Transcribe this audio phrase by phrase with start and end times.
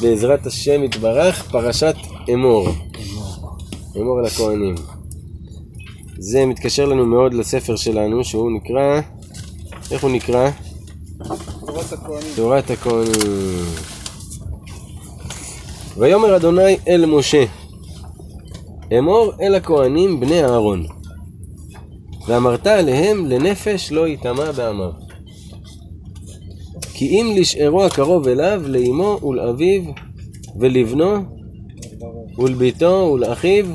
[0.00, 1.94] בעזרת השם יתברך, פרשת
[2.32, 2.68] אמור.
[3.96, 4.74] אמור לכהנים.
[6.18, 9.00] זה מתקשר לנו מאוד לספר שלנו, שהוא נקרא,
[9.90, 10.50] איך הוא נקרא?
[11.66, 12.32] תורת הכהנים.
[12.36, 13.64] תורת הכהנים.
[15.96, 17.44] ויאמר אדוני אל משה,
[18.98, 20.86] אמור אל הכהנים בני אהרון,
[22.28, 25.01] ואמרת עליהם לנפש לא יטמע בעמיו.
[27.02, 29.82] כי אם לשארו הקרוב אליו, לאמו ולאביו
[30.60, 31.06] ולבנו
[32.38, 33.66] ולביתו ולאחיו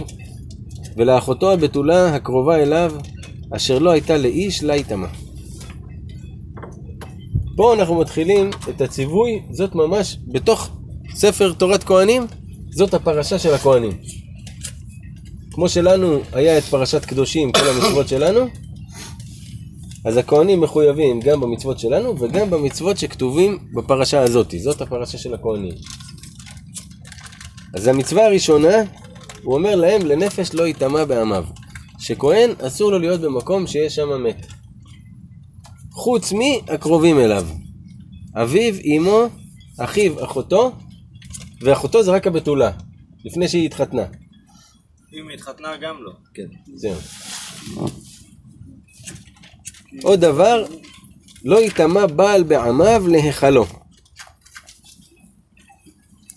[0.97, 2.93] ולאחותו הבתולה הקרובה אליו,
[3.51, 5.07] אשר לא הייתה לאיש לה יטמע.
[7.55, 10.69] פה אנחנו מתחילים את הציווי, זאת ממש בתוך
[11.13, 12.25] ספר תורת כהנים,
[12.69, 13.91] זאת הפרשה של הכהנים.
[15.51, 18.39] כמו שלנו היה את פרשת קדושים, כל המצוות שלנו,
[20.07, 25.73] אז הכהנים מחויבים גם במצוות שלנו וגם במצוות שכתובים בפרשה הזאת, זאת הפרשה של הכהנים.
[27.73, 28.75] אז המצווה הראשונה,
[29.43, 31.45] הוא אומר להם לנפש לא יטמע בעמיו.
[31.99, 34.47] שכהן אסור לו להיות במקום שיש שם מת.
[35.91, 37.47] חוץ מהקרובים אליו.
[38.41, 39.23] אביו, אמו,
[39.79, 40.71] אחיו, אחותו,
[41.61, 42.71] ואחותו זה רק הבתולה,
[43.25, 44.05] לפני שהיא התחתנה.
[45.13, 46.11] אם היא התחתנה גם לא.
[46.33, 46.95] כן, זהו.
[50.03, 50.65] עוד דבר,
[51.43, 53.65] לא יטמע בעל בעמיו להיכלו.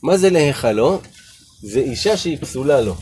[0.02, 1.00] מה זה להיכלו?
[1.62, 2.94] זה אישה שהיא פסולה לו.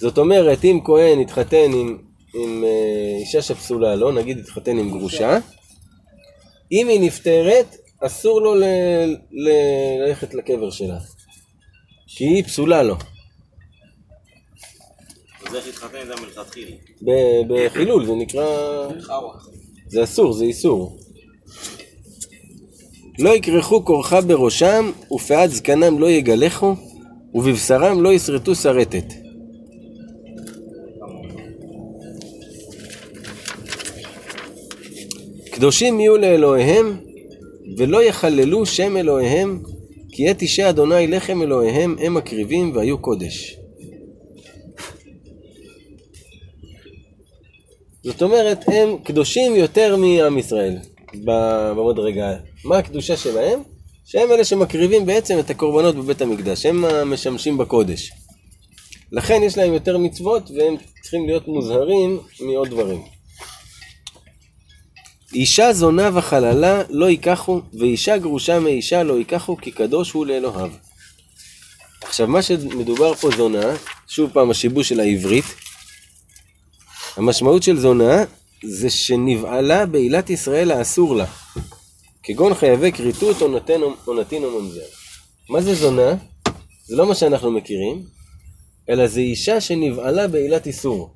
[0.00, 1.98] זאת אומרת, אם כהן התחתן עם,
[2.34, 5.38] עם אה, אישה שפסולה לו, נגיד התחתן עם גרושה,
[6.72, 8.64] אם היא נפטרת, אסור לו ל-
[9.32, 10.98] ל- ללכת לקבר שלה.
[12.06, 12.96] כי היא פסולה לו.
[17.48, 18.46] בחילול זה נקרא...
[19.88, 20.98] זה אסור, זה איסור.
[23.18, 26.74] לא יכרכו כורחה בראשם, ופאת זקנם לא יגלחו,
[27.34, 29.04] ובבשרם לא ישרטו שרטת.
[35.50, 36.96] קדושים יהיו לאלוהיהם,
[37.76, 39.62] ולא יחללו שם אלוהיהם,
[40.12, 43.63] כי את אישי אדוני לחם אלוהיהם הם מקריבים והיו קודש.
[48.04, 50.78] זאת אומרת, הם קדושים יותר מעם ישראל
[51.24, 52.36] ב- במדרגה.
[52.64, 53.62] מה הקדושה שלהם?
[54.04, 58.12] שהם אלה שמקריבים בעצם את הקורבנות בבית המקדש, הם המשמשים בקודש.
[59.12, 63.02] לכן יש להם יותר מצוות והם צריכים להיות מוזהרים מעוד דברים.
[65.34, 70.70] אישה זונה וחללה לא ייקחו, ואישה גרושה מאישה לא ייקחו, כי קדוש הוא לאלוהיו.
[72.02, 73.74] עכשיו, מה שמדובר פה זונה,
[74.08, 75.44] שוב פעם השיבוש של העברית,
[77.16, 78.24] המשמעות של זונה
[78.64, 81.26] זה שנבעלה בעילת ישראל האסור לה,
[82.22, 84.86] כגון חייבי כריתות או נתן או נתין או ממזר.
[85.50, 86.14] מה זה זונה?
[86.84, 88.02] זה לא מה שאנחנו מכירים,
[88.88, 91.14] אלא זה אישה שנבעלה בעילת איסור.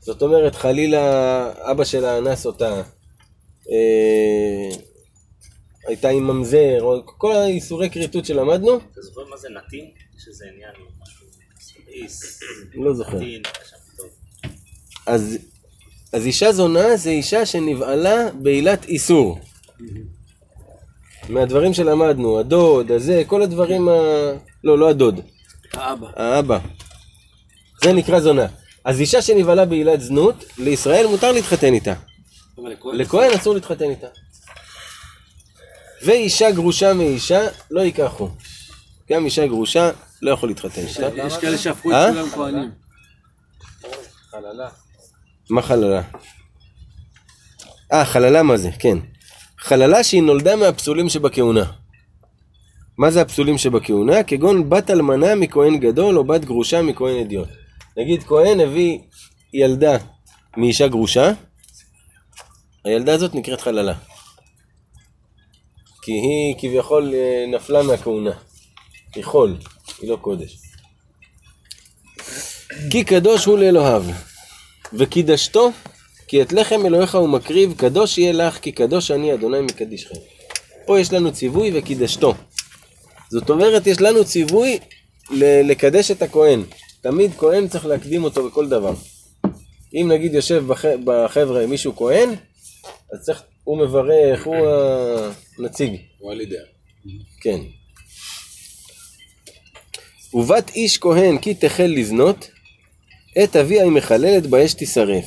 [0.00, 2.82] זאת אומרת, חלילה אבא שלה אנס אותה,
[3.70, 4.76] אה,
[5.86, 9.90] הייתה עם ממזר, או כל האיסורי כריתות שלמדנו, אתה זוכר מה זה נתין?
[10.18, 10.72] יש איזה עניין,
[11.02, 11.26] משהו,
[11.60, 12.40] סרעיס,
[12.74, 13.16] לא זוכר.
[13.16, 13.42] נתין.
[15.10, 15.38] אז,
[16.12, 19.38] אז אישה זונה זה אישה שנבעלה בעילת איסור.
[21.28, 23.92] מהדברים שלמדנו, הדוד, הזה, כל הדברים ה...
[24.64, 25.20] לא, לא הדוד,
[25.72, 26.06] האבא.
[26.16, 26.58] האבא.
[27.82, 28.46] זה נקרא זונה.
[28.84, 31.94] אז אישה שנבעלה בעילת זנות, לישראל מותר להתחתן איתה.
[32.92, 34.06] לכהן אסור להתחתן איתה.
[36.02, 38.28] ואישה גרושה מאישה לא ייקחו.
[39.10, 39.90] גם אישה גרושה
[40.22, 41.08] לא יכול להתחתן איתה.
[41.26, 42.12] יש כאלה שהפכו את אה?
[42.12, 42.70] כולם כהנים.
[45.50, 46.02] מה חללה?
[47.92, 48.70] אה, חללה מה זה?
[48.78, 48.98] כן.
[49.58, 51.72] חללה שהיא נולדה מהפסולים שבכהונה.
[52.98, 54.22] מה זה הפסולים שבכהונה?
[54.22, 57.48] כגון בת אלמנה מכהן גדול או בת גרושה מכהן אדיוט.
[57.96, 58.98] נגיד כהן הביא
[59.54, 59.96] ילדה
[60.56, 61.32] מאישה גרושה,
[62.84, 63.94] הילדה הזאת נקראת חללה.
[66.02, 68.32] כי היא כביכול אה, נפלה מהכהונה.
[69.14, 69.56] היא חול,
[70.00, 70.56] היא לא קודש.
[72.90, 74.02] כי קדוש הוא לאלוהיו.
[74.92, 75.70] וקידשתו,
[76.28, 80.14] כי את לחם אלוהיך הוא מקריב, קדוש יהיה לך, כי קדוש אני אדוני מקדישכם.
[80.86, 82.34] פה יש לנו ציווי וקידשתו.
[83.30, 84.78] זאת אומרת, יש לנו ציווי
[85.40, 86.62] לקדש את הכהן.
[87.00, 88.94] תמיד כהן צריך להקדים אותו בכל דבר.
[89.94, 90.84] אם נגיד יושב בח...
[91.04, 92.28] בחבר'ה מישהו כהן,
[93.12, 94.66] אז צריך, הוא מברך, הוא
[95.58, 95.96] הנציג.
[96.18, 96.64] הוא הלידר.
[97.40, 97.60] כן.
[100.34, 102.50] ובת איש כהן כי תחל לזנות,
[103.44, 105.24] את אביה היא מחללת באש תשרף.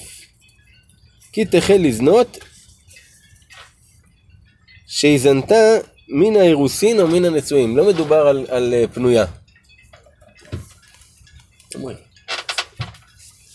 [1.32, 2.38] כי תחל לזנות,
[4.88, 5.78] שהיא זנתה
[6.10, 7.78] מן האירוסין או מן הנשואים.
[7.78, 9.26] לא מדובר על, על אה, פנויה.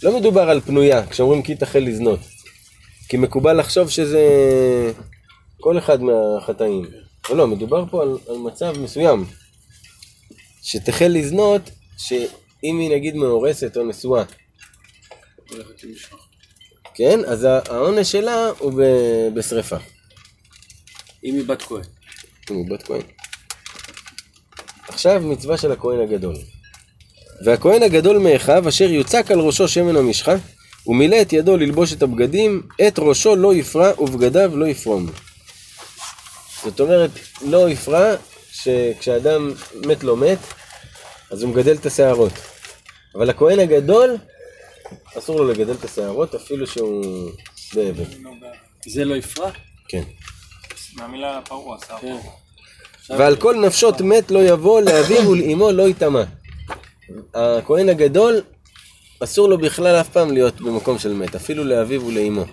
[0.02, 2.20] לא מדובר על פנויה, כשאומרים כי תחל לזנות.
[3.08, 4.22] כי מקובל לחשוב שזה
[5.60, 6.84] כל אחד מהחטאים.
[7.28, 9.26] אבל לא, מדובר פה על, על מצב מסוים.
[10.62, 11.70] שתחל לזנות,
[12.60, 14.24] שאם היא נגיד מאורסת או נשואה,
[16.94, 17.20] כן?
[17.26, 18.82] אז העונש שלה הוא
[19.34, 19.76] בשריפה.
[21.24, 21.82] אם היא בת כהן.
[22.50, 23.02] אם היא בת כהן.
[24.88, 26.36] עכשיו מצווה של הכהן הגדול.
[27.44, 30.34] והכהן הגדול מאחיו אשר יוצק על ראשו שמן המשחה
[30.86, 35.06] ומילא את ידו ללבוש את הבגדים, את ראשו לא יפרע ובגדיו לא יפרום.
[36.64, 37.10] זאת אומרת,
[37.42, 38.14] לא יפרע
[38.52, 39.52] שכשאדם
[39.86, 40.38] מת לא מת,
[41.30, 42.32] אז הוא מגדל את השערות.
[43.14, 44.16] אבל הכהן הגדול,
[45.18, 47.30] אסור לו לגדל את השערות אפילו שהוא
[47.74, 48.04] בעבד.
[48.86, 49.50] זה לא יפרע?
[49.88, 50.02] כן.
[50.94, 52.16] מהמילה פרוע, שר כן.
[53.18, 56.24] ועל כל נפשות מת לא יבוא, לאביו ולאמו לא יטמע.
[57.34, 58.42] הכהן הגדול,
[59.20, 62.44] אסור לו בכלל אף פעם להיות במקום של מת, אפילו לאביו ולאמו.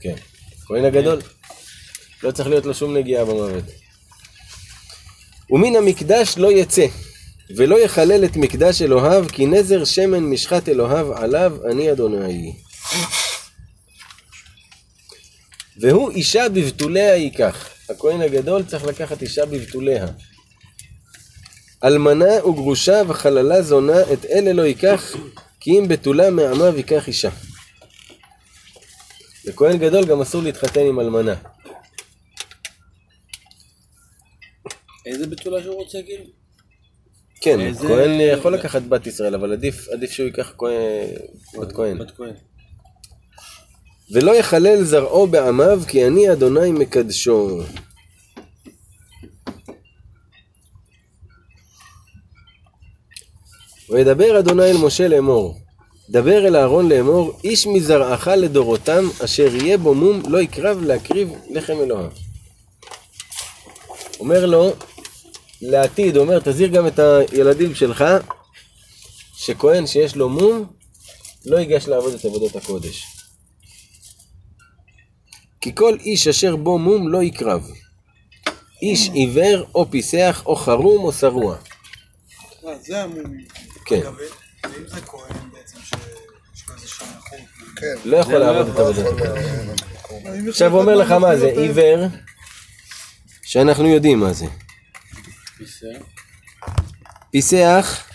[0.00, 0.14] כן.
[0.62, 1.20] הכהן הגדול,
[2.22, 3.64] לא צריך להיות לו שום נגיעה במוות.
[5.50, 6.86] ומן המקדש לא יצא,
[7.56, 12.52] ולא יחלל את מקדש אלוהיו, כי נזר שמן משחת אלוהיו עליו, אני אדוני.
[15.80, 17.68] והוא אישה בבתוליה ייקח.
[17.90, 20.06] הכהן הגדול צריך לקחת אישה בבתוליה.
[21.84, 25.16] אלמנה וגרושה וחללה זונה, את אלה לא ייקח,
[25.60, 27.30] כי אם בתולה מעמיו ייקח אישה.
[29.44, 31.34] לכהן גדול גם אסור להתחתן עם אלמנה.
[35.06, 36.24] איזה בתולה שהוא רוצה כאילו?
[37.40, 41.08] כן, איזה- כהן יכול לקחת בת ישראל, אבל עדיף, עדיף שהוא ייקח כהן,
[41.60, 41.98] בת כהן.
[41.98, 42.34] בת כהן.
[44.12, 47.60] ולא יחלל זרעו בעמיו, כי אני אדוני מקדשו.
[53.90, 55.60] וידבר אדוני אל משה לאמור,
[56.10, 61.72] דבר אל אהרון לאמור, איש מזרעך לדורותם, אשר יהיה בו מום, לא יקרב להקריב לחם
[61.80, 62.10] אלוהיו.
[64.20, 64.72] אומר לו,
[65.70, 68.04] לעתיד, אומר, תזהיר גם את הילדים שלך,
[69.36, 70.66] שכהן שיש לו מום,
[71.46, 73.04] לא ייגש לעבוד את עבודות הקודש.
[75.60, 77.70] כי כל איש אשר בו מום לא יקרב.
[78.82, 81.56] איש עיוור או פיסח או חרום או שרוע.
[82.66, 83.46] אה, זה המומים.
[83.86, 87.38] כן, ואם זה כהן בעצם שיש לו איזה שם חור.
[87.76, 87.94] כן.
[88.04, 89.44] לא יכול לעבוד את עבודת הקודש.
[90.48, 92.06] עכשיו הוא אומר לך מה זה, עיוור,
[93.42, 94.46] שאנחנו יודעים מה זה.
[97.30, 98.08] פיסח,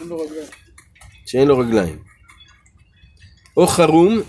[0.00, 0.48] רגליים.
[1.26, 2.02] שאין לו רגליים.
[3.56, 4.22] או חרום,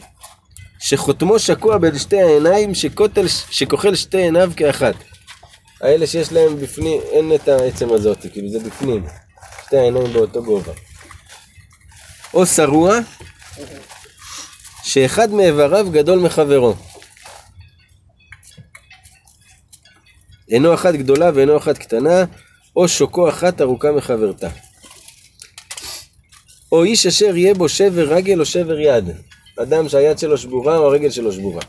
[0.80, 4.96] שחותמו שקוע בין שתי העיניים, שכותל, שכוחל שתי עיניו כאחת.
[5.82, 9.06] האלה שיש להם בפנים, אין את העצם הזאת, כאילו זה בפנים.
[9.66, 10.74] שתי העיניים באותו גובה.
[12.34, 13.00] או שרוע,
[14.84, 16.76] שאחד מאיבריו גדול מחברו.
[20.50, 22.24] אינו אחת גדולה ואינו אחת קטנה,
[22.76, 24.50] או שוקו אחת ארוכה מחברתה.
[26.72, 29.06] או איש אשר יהיה בו שבר רגל או שבר יד.
[29.64, 31.62] אדם שהיד שלו שבורה או הרגל שלו שבורה.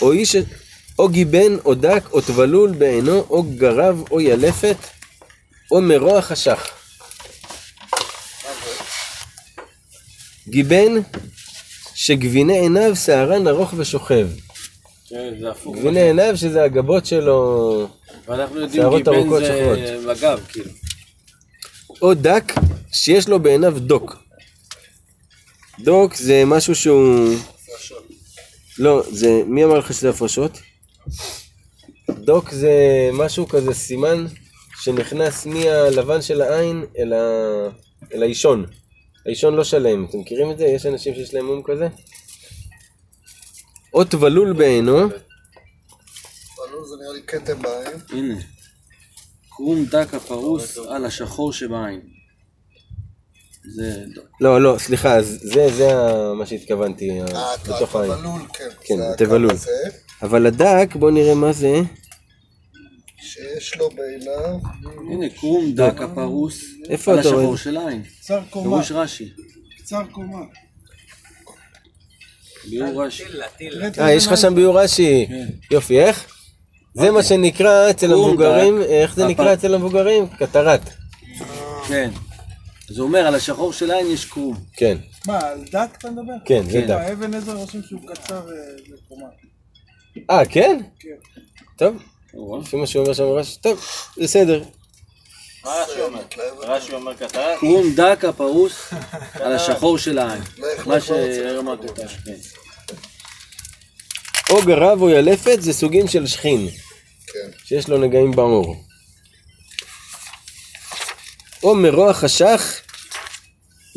[0.00, 0.36] או איש,
[0.98, 4.76] או גיבן או דק או טבלול בעינו או גרב או ילפת
[5.70, 6.70] או מרוע חשך.
[10.48, 10.92] גיבן
[11.96, 14.28] שגביני עיניו שערן ארוך ושוכב.
[15.08, 15.76] כן, זה הפוך.
[15.76, 17.88] גביני עיניו שזה הגבות שלו
[18.28, 19.98] ואנחנו יודעים גיבן ארוכות זה.
[20.08, 20.70] בגב, כאילו.
[22.02, 22.52] או דק
[22.92, 24.16] שיש לו בעיניו דוק.
[25.80, 27.34] דוק זה משהו שהוא...
[28.78, 29.42] לא, זה...
[29.46, 30.58] מי אמר לך שזה הפרשות?
[32.10, 32.70] דוק זה
[33.12, 34.26] משהו כזה סימן
[34.82, 37.16] שנכנס מהלבן של העין אל, ה...
[38.14, 38.66] אל האישון.
[39.26, 40.64] האישון לא שלם, אתם מכירים את זה?
[40.64, 41.88] יש אנשים שיש להם מום כזה?
[43.94, 44.98] או טבלול בעינו,
[46.68, 48.00] עלול זה נראה לי כתם בעין.
[48.10, 48.40] הנה.
[49.50, 52.00] קרום דק הפרוס על השחור שבעין.
[53.74, 54.04] זה...
[54.40, 55.92] לא, לא, סליחה, זה, זה
[56.38, 58.12] מה שהתכוונתי, אה, בתוך העין.
[58.12, 58.68] התבלול, כן.
[58.80, 59.70] כן, הזה,
[60.22, 61.80] אבל הדק, בוא נראה מה זה.
[63.26, 64.58] שיש לו בעיניו,
[65.10, 67.40] הנה, קרום דק הפרוס איפה על אתה רואה?
[67.40, 68.02] השחור של העין.
[68.20, 68.64] קצר קומה.
[68.64, 69.30] פירוש רש"י.
[69.78, 70.38] קצר קומה.
[72.70, 73.24] ביאור רש"י.
[73.58, 75.26] תראה את אה, יש לך שם ביור רש"י.
[75.28, 75.46] כן.
[75.70, 76.36] יופי, איך?
[76.94, 78.82] זה מה שנקרא אצל המבוגרים.
[78.82, 80.26] איך זה נקרא אצל המבוגרים?
[80.28, 80.80] קטרת.
[81.88, 82.10] כן.
[82.88, 84.56] זה אומר, על השחור של העין יש קרום.
[84.72, 84.98] כן.
[85.26, 86.32] מה, על דק אתה מדבר?
[86.44, 86.86] כן, זה כן.
[86.86, 86.96] דק.
[86.98, 88.54] האבן עזר רושם שהוא קצר אה,
[88.88, 89.26] לקומה.
[90.30, 90.80] אה, כן?
[90.98, 91.08] כן.
[91.76, 92.02] טוב,
[92.62, 93.80] לפי מה שהוא אומר שם רש"י, טוב,
[94.22, 94.62] בסדר.
[95.64, 96.22] מה רש"י אומר?
[96.58, 97.54] רש"י אומר קטן?
[97.60, 98.72] קרום דק הפרוס
[99.34, 100.42] על השחור של העין.
[100.58, 101.04] מה לא רוצה.
[101.06, 102.08] שהרמת אותה.
[102.24, 102.32] כן.
[104.50, 106.68] או גרב או ילפת זה סוגים של שכין,
[107.26, 107.50] כן.
[107.64, 108.76] שיש לו נגעים בעור.
[111.62, 112.80] או מרוע חשך,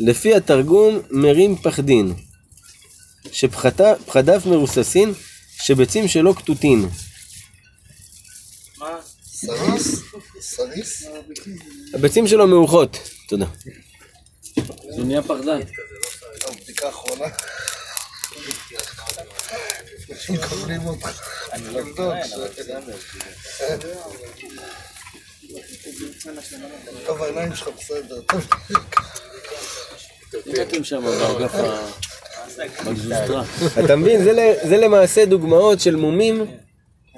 [0.00, 2.14] לפי התרגום מרים פחדין,
[3.32, 5.14] שפחדיו מרוססין,
[5.62, 6.88] שביצים שלו כתותין.
[9.46, 10.02] סריס?
[10.40, 11.06] סריס?
[11.94, 12.98] הביצים שלו מעוכות.
[13.28, 13.46] תודה.
[14.96, 15.60] זה נהיה פחדן.
[16.40, 17.24] טוב, בדיקה אחרונה.
[20.30, 21.22] מקבלים אותך.
[21.72, 22.14] לבדוק.
[27.06, 28.20] טוב, העיניים שלך בסדר.
[28.20, 28.46] טוב.
[30.46, 31.86] נתתם שם באגף ה...
[32.86, 33.44] בגזוסטרה.
[33.84, 34.24] אתה מבין?
[34.68, 36.46] זה למעשה דוגמאות של מומים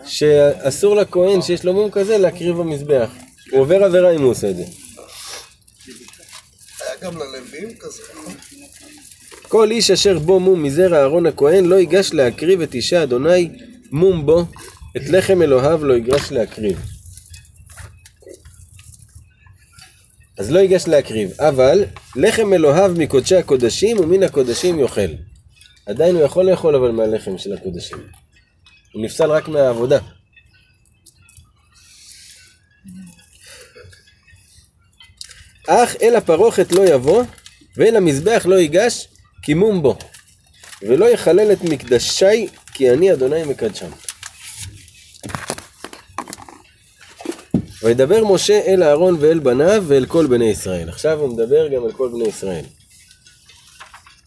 [0.07, 3.11] שאסור לכהן שיש לו מום כזה להקריב במזבח.
[3.51, 4.63] הוא עובר עבירה אם הוא עושה את זה.
[4.63, 8.03] היה גם ללווים כזה?
[9.49, 13.51] כל איש אשר בו מום מזרע אהרון הכהן לא ייגש להקריב את אישה אדוני
[13.91, 14.45] מום בו,
[14.97, 16.79] את לחם אלוהיו לא ייגש להקריב.
[20.39, 21.85] אז לא ייגש להקריב, אבל
[22.17, 25.11] לחם אלוהיו מקודשי הקודשים ומן הקודשים יאכל.
[25.87, 27.99] עדיין הוא יכול לאכול אבל מהלחם של הקודשים.
[28.93, 29.99] הוא נפסל רק מהעבודה.
[35.69, 37.25] אך אל הפרוכת לא יבוא,
[37.77, 39.09] ואל המזבח לא ייגש,
[39.43, 39.99] כי מום בו.
[40.83, 43.91] ולא יחלל את מקדשי, כי אני אדוני מקדשם.
[47.83, 50.89] וידבר משה אל אהרון ואל בניו ואל כל בני ישראל.
[50.89, 52.65] עכשיו הוא מדבר גם אל כל בני ישראל.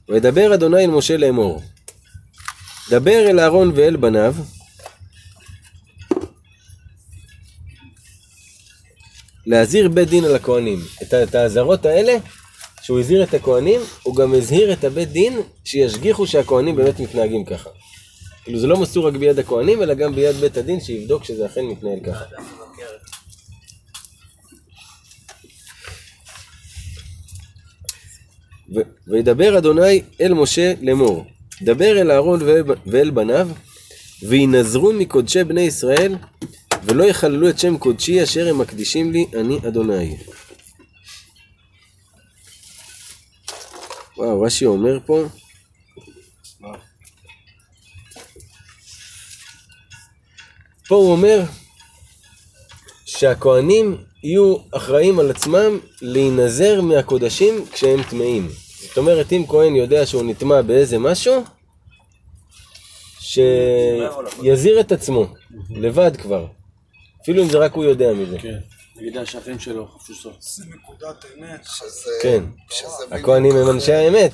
[0.10, 1.62] וידבר אדוני אל משה לאמור.
[2.90, 4.36] דבר אל אהרון ואל בניו,
[9.46, 10.80] להזהיר בית דין על הכהנים.
[11.04, 12.18] את האזהרות האלה,
[12.82, 17.70] שהוא הזהיר את הכהנים, הוא גם הזהיר את הבית דין שישגיחו שהכהנים באמת מתנהגים ככה.
[18.44, 21.66] כאילו זה לא מסור רק ביד הכהנים, אלא גם ביד בית הדין שיבדוק שזה אכן
[21.66, 22.26] מתנהל ככה.
[28.76, 31.26] ו- וידבר אדוני אל משה לאמור,
[31.62, 32.40] דבר אל אהרון
[32.86, 33.50] ואל בניו,
[34.24, 36.16] וינזרו מקודשי בני ישראל,
[36.86, 40.18] ולא יחללו את שם קודשי אשר הם מקדישים לי, אני אדוני.
[44.18, 45.24] וואו, רש"י אומר פה,
[50.88, 51.44] פה הוא אומר
[53.06, 58.50] שהכהנים יהיו אחראים על עצמם להינזר מהקודשים כשהם טמאים.
[58.88, 61.44] זאת אומרת, אם כהן יודע שהוא נטמע באיזה משהו,
[63.20, 65.28] שיזהיר את עצמו,
[65.70, 66.48] לבד כבר.
[67.26, 68.38] אפילו אם זה רק הוא יודע מזה.
[68.40, 68.58] כן.
[68.96, 70.32] נגיד השכן שלו, חפושו.
[70.40, 71.66] זה נקודת אמת.
[71.66, 72.12] שזה...
[72.22, 72.44] כן.
[73.12, 74.32] הכהנים הם אנשי האמת.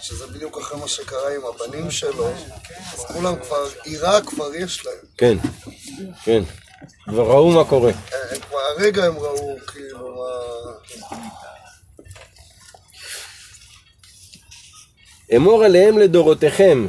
[0.00, 2.28] שזה בדיוק אחרי מה שקרה עם הבנים שלו,
[2.92, 4.96] אז כולם כבר, עירה כבר יש להם.
[5.16, 5.36] כן,
[6.24, 6.42] כן.
[7.04, 7.92] כבר ראו מה קורה.
[8.30, 11.10] הם כבר הרגע הם ראו כאילו מה...
[15.36, 16.86] אמור עליהם לדורותיכם.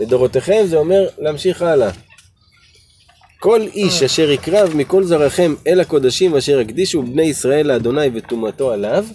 [0.00, 1.90] לדורותיכם זה אומר להמשיך הלאה.
[3.42, 9.06] כל איש אשר יקרב מכל זרעכם אל הקודשים אשר יקדישו בני ישראל לאדוני וטומאתו עליו.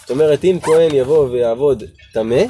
[0.00, 2.42] זאת אומרת, אם כהן יבוא ויעבוד טמא,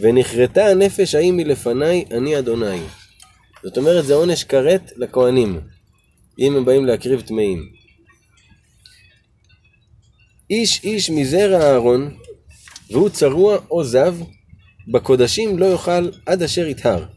[0.00, 2.78] ונכרתה הנפש ההיא מלפניי, אני אדוני.
[3.62, 5.60] זאת אומרת, זה עונש כרת לכהנים,
[6.38, 7.68] אם הם באים להקריב טמאים.
[10.50, 12.16] איש איש מזרע אהרון,
[12.90, 14.16] והוא צרוע או זב,
[14.88, 17.15] בקודשים לא יאכל עד אשר יטהר.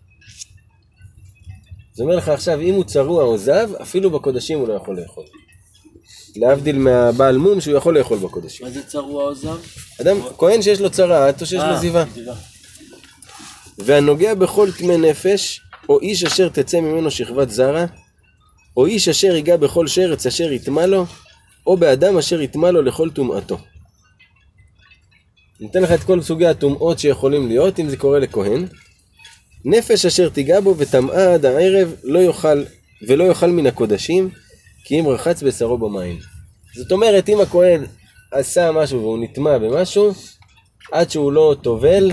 [1.99, 5.23] זה אומר לך עכשיו, אם הוא צרוע או זב, אפילו בקודשים הוא לא יכול לאכול.
[6.35, 8.67] להבדיל מהבעל מום שהוא יכול לאכול בקודשים.
[8.67, 9.57] מה זה צרוע או זב?
[10.01, 12.05] אדם, כהן שיש לו צרעת או שיש לו אה, זיווה.
[12.13, 12.35] זיווה.
[13.77, 17.85] והנוגע בכל טמא נפש, או איש אשר תצא ממנו שכבת זרע,
[18.77, 21.05] או איש אשר ייגע בכל שרץ אשר יטמע לו,
[21.67, 23.57] או באדם אשר יטמע לו לכל טומאתו.
[25.59, 28.67] ניתן לך את כל סוגי הטומאות שיכולים להיות, אם זה קורה לכהן.
[29.65, 32.63] נפש אשר תיגע בו וטמאה עד הערב לא יאכל,
[33.07, 34.29] ולא יאכל מן הקודשים,
[34.83, 36.19] כי אם רחץ בשרו במים.
[36.75, 37.85] זאת אומרת, אם הכהן
[38.31, 40.11] עשה משהו והוא נטמע במשהו,
[40.91, 42.11] עד שהוא לא טובל,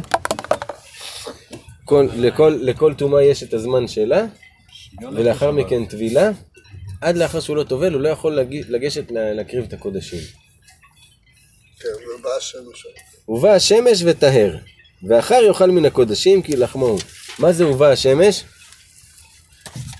[1.85, 4.25] כל, לכל, לכל טומאה יש את הזמן שלה,
[5.17, 6.31] ולאחר מכן טבילה.
[7.01, 10.21] עד לאחר שהוא לא טובל, הוא לא יכול לג- לגשת לה- להקריב את הקודשים.
[11.81, 11.89] כן,
[12.23, 12.87] בא השמש.
[13.29, 14.57] ובא השמש וטהר,
[15.09, 16.99] ואחר יאכל מן הקודשים כי לחמו הוא.
[17.39, 18.45] מה זה ובא השמש?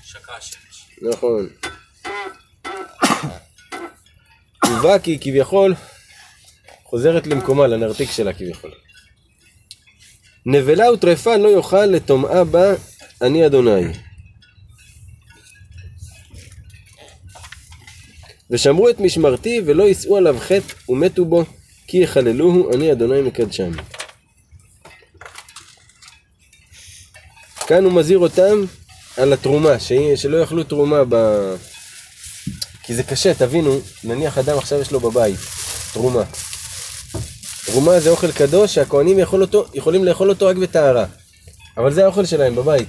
[0.03, 0.89] שקע השמש.
[1.01, 1.49] נכון.
[4.65, 5.75] ובא כי כביכול
[6.83, 8.71] חוזרת למקומה, לנרתיק שלה כביכול.
[10.45, 12.73] נבלה וטרפה לא יאכל לטומאה בה
[13.21, 13.93] אני אדוני.
[18.49, 21.45] ושמרו את משמרתי ולא יישאו עליו חטא ומתו בו
[21.87, 23.71] כי יחללוהו אני אדוני מקדשם.
[27.67, 28.65] כאן הוא מזהיר אותם
[29.17, 29.93] על התרומה, ש...
[30.15, 31.15] שלא יאכלו תרומה ב...
[32.83, 35.39] כי זה קשה, תבינו, נניח אדם עכשיו יש לו בבית
[35.93, 36.23] תרומה.
[37.65, 41.05] תרומה זה אוכל קדוש שהכוהנים יכול יכולים לאכול אותו רק בטהרה.
[41.77, 42.87] אבל זה האוכל שלהם בבית.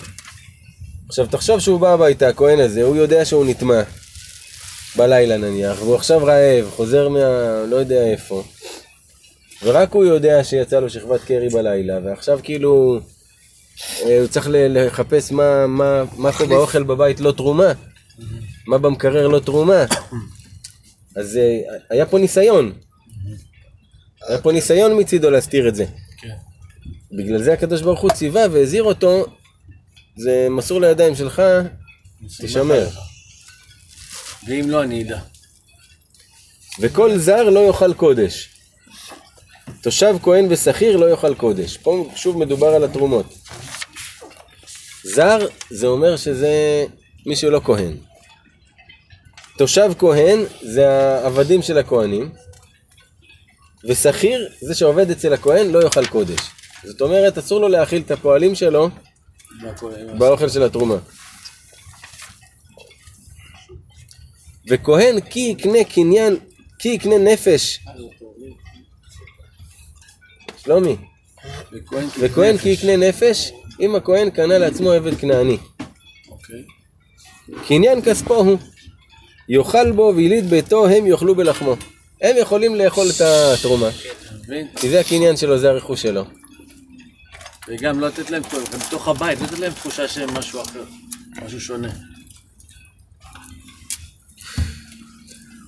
[1.08, 3.82] עכשיו תחשוב שהוא בא הביתה, הכהן הזה, הוא יודע שהוא נטמע
[4.96, 7.18] בלילה נניח, והוא עכשיו רעב, חוזר מה...
[7.68, 8.44] לא יודע איפה.
[9.62, 13.00] ורק הוא יודע שיצא לו שכבת קרי בלילה, ועכשיו כאילו
[14.02, 17.72] הוא צריך לחפש מה, מה, מה פה באוכל בבית לא תרומה,
[18.66, 19.84] מה במקרר לא תרומה.
[21.16, 22.72] אז אה, היה פה ניסיון.
[24.28, 25.84] היה פה ניסיון מצידו להסתיר את זה.
[26.18, 26.34] כן.
[27.12, 29.26] בגלל זה הקדוש ברוך הוא ציווה והזהיר אותו,
[30.16, 31.42] זה מסור לידיים שלך,
[32.40, 32.88] תשמר.
[34.46, 35.20] ואם לא, אני אדע.
[36.80, 38.48] וכל זר לא יאכל קודש.
[39.82, 41.76] תושב כהן ושכיר לא יאכל קודש.
[41.76, 43.37] פה שוב מדובר על התרומות.
[45.14, 45.38] זר
[45.70, 46.84] זה אומר שזה
[47.26, 47.96] מישהו לא כהן.
[49.58, 52.30] תושב כהן זה העבדים של הכהנים,
[53.84, 56.40] ושכיר זה שעובד אצל הכהן לא יאכל קודש.
[56.84, 58.90] זאת אומרת, אסור לו להאכיל את הפועלים שלו
[60.18, 60.96] באוכל של התרומה.
[64.68, 66.36] וכהן כי יקנה קניין,
[66.78, 67.80] כי יקנה נפש.
[70.62, 70.96] שלומי,
[72.20, 72.58] וכהן.
[72.58, 75.56] כי יקנה נפש, אם הכהן קנה לעצמו עבד כנעני.
[76.28, 76.64] אוקיי.
[77.68, 78.58] קניין כספו הוא.
[79.48, 81.76] יאכל בו ויליד ביתו, הם יאכלו בלחמו.
[82.22, 83.88] הם יכולים לאכול את התרומה?
[84.76, 86.24] כי זה הקניין שלו, זה הרכוש שלו.
[87.68, 90.84] וגם לא לתת להם, גם בתוך הבית, לא לתת להם תחושה שהם משהו אחר,
[91.44, 91.88] משהו שונה.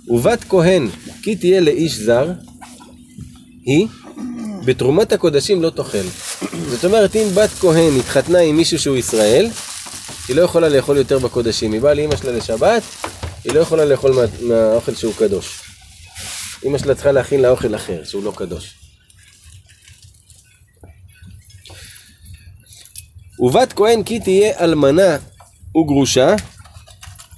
[0.09, 0.88] ובת כהן
[1.23, 2.33] כי תהיה לאיש זר,
[3.64, 3.87] היא
[4.64, 6.07] בתרומת הקודשים לא תאכל.
[6.68, 9.51] זאת אומרת, אם בת כהן התחתנה עם מישהו שהוא ישראל,
[10.29, 11.73] היא לא יכולה לאכול יותר בקודשים.
[11.73, 12.83] היא באה לאמא שלה לשבת,
[13.44, 15.61] היא לא יכולה לאכול מה, מהאוכל שהוא קדוש.
[16.64, 18.75] אמא שלה צריכה להכין לה אוכל אחר, שהוא לא קדוש.
[23.40, 25.16] ובת כהן כי תהיה אלמנה
[25.77, 26.35] וגרושה,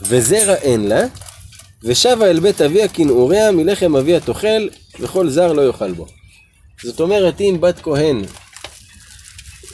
[0.02, 1.04] וזרע אין לה,
[1.82, 4.68] ושבה אל בית אביה כנעוריה מלחם אביה תאכל,
[5.00, 6.06] וכל זר לא יאכל בו.
[6.85, 8.23] זאת אומרת, אם בת כהן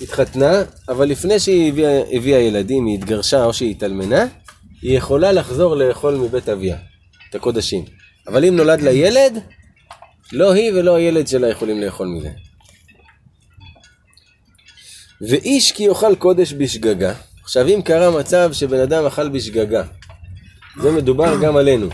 [0.03, 4.25] התחתנה, אבל לפני שהיא הביאה, הביאה ילדים, היא התגרשה או שהיא התאלמנה,
[4.83, 6.77] היא יכולה לחזור לאכול מבית אביה,
[7.31, 7.85] את הקודשים.
[8.27, 9.43] אבל אם נולד לה ילד,
[10.33, 12.31] לא היא ולא הילד שלה יכולים לאכול מזה.
[15.21, 17.15] ואיש כי יאכל קודש בשגגה.
[17.43, 19.83] עכשיו, אם קרה מצב שבן אדם אכל בשגגה,
[20.83, 21.89] זה מדובר גם עלינו.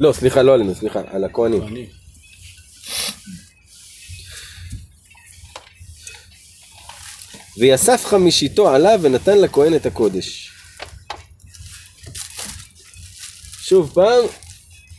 [0.00, 1.62] לא, סליחה, לא עלינו, סליחה, על הכהנים.
[7.58, 10.50] ויסף חמישיתו עליו ונתן לכהן את הקודש.
[13.62, 14.24] שוב פעם,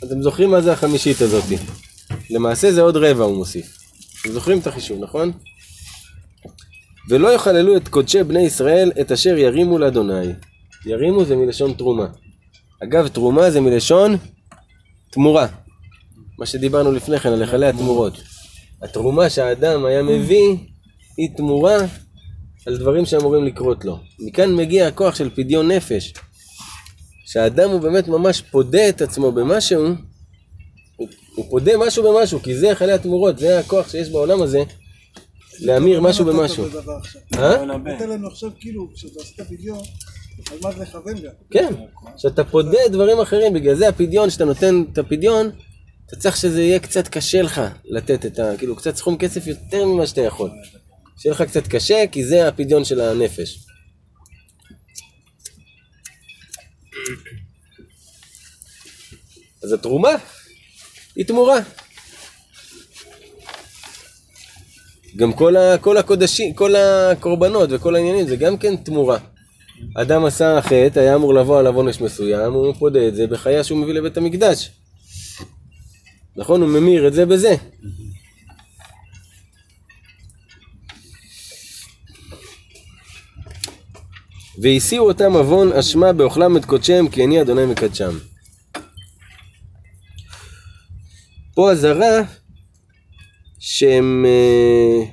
[0.04, 1.58] אתם זוכרים מה זה החמישית הזאתי?
[2.30, 3.78] למעשה זה עוד רבע הוא מוסיף.
[4.22, 5.32] אתם זוכרים את החישוב, נכון?
[7.10, 10.34] ולא יחללו את קודשי בני ישראל את אשר ירימו לאדוני.
[10.86, 12.08] ירימו זה מלשון תרומה.
[12.84, 14.18] אגב, תרומה זה מלשון
[15.10, 15.48] תמורה.
[16.40, 18.14] מה שדיברנו לפני כן על היכלי התמורות.
[18.82, 20.58] התרומה שהאדם היה מביא
[21.18, 21.78] היא תמורה
[22.68, 24.00] על דברים שאמורים לקרות לו.
[24.20, 26.14] מכאן מגיע הכוח של פדיון נפש.
[27.26, 29.86] שהאדם הוא באמת ממש פודה את עצמו במשהו,
[30.96, 34.64] הוא, הוא פודה משהו במשהו, כי זה היכלי התמורות, זה הכוח שיש בעולם הזה,
[35.60, 36.66] להמיר משהו במשהו.
[37.36, 37.66] אה?
[37.66, 39.80] נותן לנו עכשיו כאילו, כשאתה עשית פדיון,
[40.52, 41.32] על מה לכוון גם.
[41.52, 41.74] כן,
[42.18, 45.50] שאתה פודה דברים אחרים, בגלל זה הפדיון, שאתה נותן את הפדיון,
[46.08, 48.58] אתה צריך שזה יהיה קצת קשה לך לתת את ה...
[48.58, 50.50] כאילו, קצת סכום כסף יותר ממה שאתה יכול.
[51.18, 53.60] שיהיה לך קצת קשה, כי זה הפדיון של הנפש.
[59.64, 60.10] אז התרומה
[61.16, 61.60] היא תמורה.
[65.16, 69.18] גם כל, ה, כל הקודשים, כל הקורבנות וכל העניינים זה גם כן תמורה.
[69.96, 73.80] אדם עשה חטא, היה אמור לבוא עליו עונש מסוים, הוא פודה את זה בחיה שהוא
[73.80, 74.72] מביא לבית המקדש.
[76.36, 76.62] נכון?
[76.62, 77.56] הוא ממיר את זה בזה.
[84.62, 88.18] והסיעו אותם עוון אשמה באוכלם את קודשם כי אני אדוני מקדשם.
[91.56, 92.22] פה אזהרה
[93.60, 95.06] שהם אה,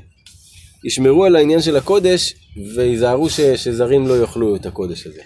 [0.84, 2.34] ישמרו על העניין של הקודש
[2.74, 5.22] וייזהרו ש, שזרים לא יאכלו את הקודש הזה.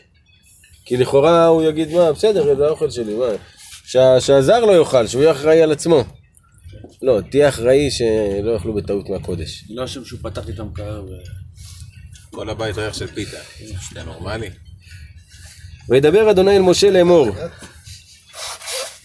[0.84, 3.26] כי לכאורה הוא יגיד מה בסדר זה האוכל שלי מה
[3.86, 6.04] שה, שהזר לא יאכל שהוא יהיה אחראי על עצמו.
[7.02, 9.64] לא תהיה אחראי שלא יאכלו בטעות מהקודש.
[9.70, 11.08] לא השם שהוא פתח איתם קרר ו...
[12.30, 13.36] כל הבית ריח של פיתה.
[13.92, 14.50] אתה נורמלי?
[15.88, 17.28] וידבר אדוני אל משה לאמור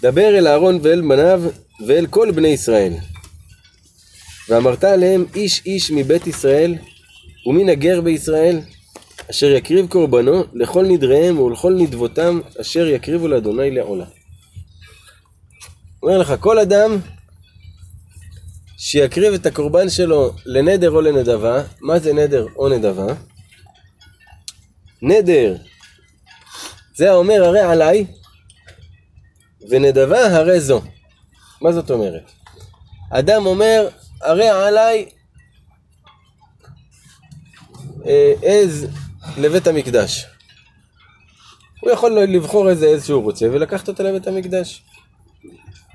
[0.02, 1.44] דבר אל אהרון ואל בניו
[1.88, 2.94] ואל כל בני ישראל
[4.50, 6.76] ואמרת עליהם איש איש מבית ישראל
[7.46, 8.60] ומן הגר בישראל
[9.30, 14.06] אשר יקריב קורבנו לכל נדריהם ולכל נדבותם אשר יקריבו לאדוני לעולה.
[16.04, 16.98] אומר לך כל אדם
[18.78, 23.08] שיקריב את הקורבן שלו לנדר או לנדבה, מה זה נדר או נדבה?
[25.02, 25.56] נדר
[26.96, 28.06] זה האומר הרי עליי,
[29.70, 30.82] ונדבה הרי זו.
[31.62, 32.32] מה זאת אומרת?
[33.10, 33.90] אדם אומר,
[34.22, 35.10] הרי עליי
[38.06, 38.88] אה, עז
[39.38, 40.26] לבית המקדש.
[41.80, 44.84] הוא יכול לבחור איזה עז שהוא רוצה ולקחת אותה לבית המקדש.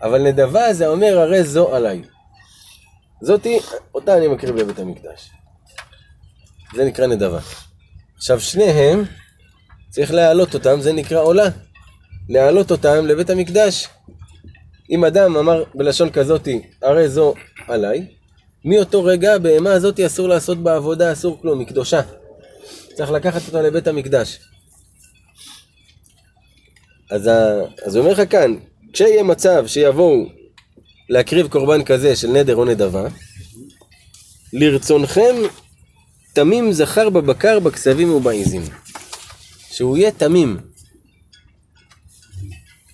[0.03, 2.03] אבל נדבה זה אומר הרי זו עליי.
[3.23, 3.59] זאתי,
[3.95, 5.31] אותה אני מקריב לבית המקדש.
[6.75, 7.39] זה נקרא נדבה.
[8.17, 9.05] עכשיו שניהם
[9.91, 11.49] צריך להעלות אותם, זה נקרא עולה.
[12.29, 13.89] להעלות אותם לבית המקדש.
[14.91, 17.35] אם אדם אמר בלשון כזאתי, הרי זו
[17.69, 18.07] עליי,
[18.65, 22.01] מאותו רגע בהמה הזאתי אסור לעשות בה עבודה, אסור כלום, היא קדושה.
[22.95, 24.39] צריך לקחת אותה לבית המקדש.
[27.11, 27.63] אז, ה...
[27.87, 28.57] אז הוא אומר לך כאן,
[28.93, 30.38] כשיהיה מצב שיבואו
[31.09, 33.09] להקריב קורבן כזה של נדר או נדבה,
[34.53, 35.37] לרצונכם
[36.33, 38.63] תמים זכר בבקר, בכסבים ובעיזים.
[39.71, 40.57] שהוא יהיה תמים.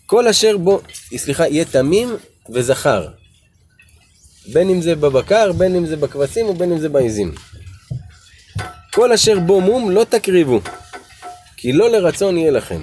[0.06, 0.80] כל אשר בו,
[1.16, 2.08] סליחה, יהיה תמים
[2.52, 3.08] וזכר.
[4.52, 7.34] בין אם זה בבקר, בין אם זה בכבשים ובין אם זה בעיזים.
[8.92, 10.60] כל אשר בו מום לא תקריבו,
[11.56, 12.82] כי לא לרצון יהיה לכם.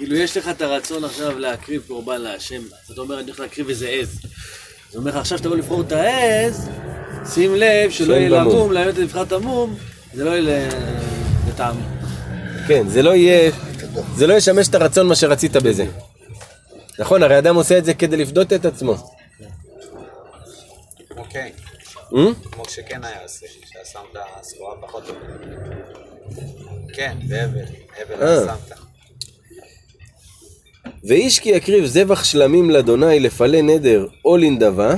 [0.00, 3.68] כאילו יש לך את הרצון עכשיו להקריב קורבן להשם, אז אתה אומר אני הולך להקריב
[3.68, 4.08] איזה עז.
[4.08, 6.68] אז הוא אומר לך עכשיו שאתה בא לבחור את העז,
[7.34, 8.52] שים לב שלא יהיה בה מום.
[8.52, 9.76] למום, לאמת את המום,
[10.14, 10.68] זה לא יהיה
[11.48, 11.76] לטעם.
[12.68, 13.52] כן, זה לא יהיה,
[14.16, 15.86] זה לא ישמש את הרצון מה שרצית בזה.
[16.98, 18.94] נכון, הרי אדם עושה את זה כדי לפדות את עצמו.
[21.16, 21.52] אוקיי.
[22.16, 22.22] אה?
[22.52, 25.16] כמו שכן היה עושה, שאתה שם את הסחורה פחות טוב.
[26.92, 27.64] כן, בהבל.
[27.98, 28.44] הבל אה.
[28.46, 28.89] שמת.
[31.04, 34.94] ואיש כי יקריב זבח שלמים לאדוני לפלה נדר או לנדבה,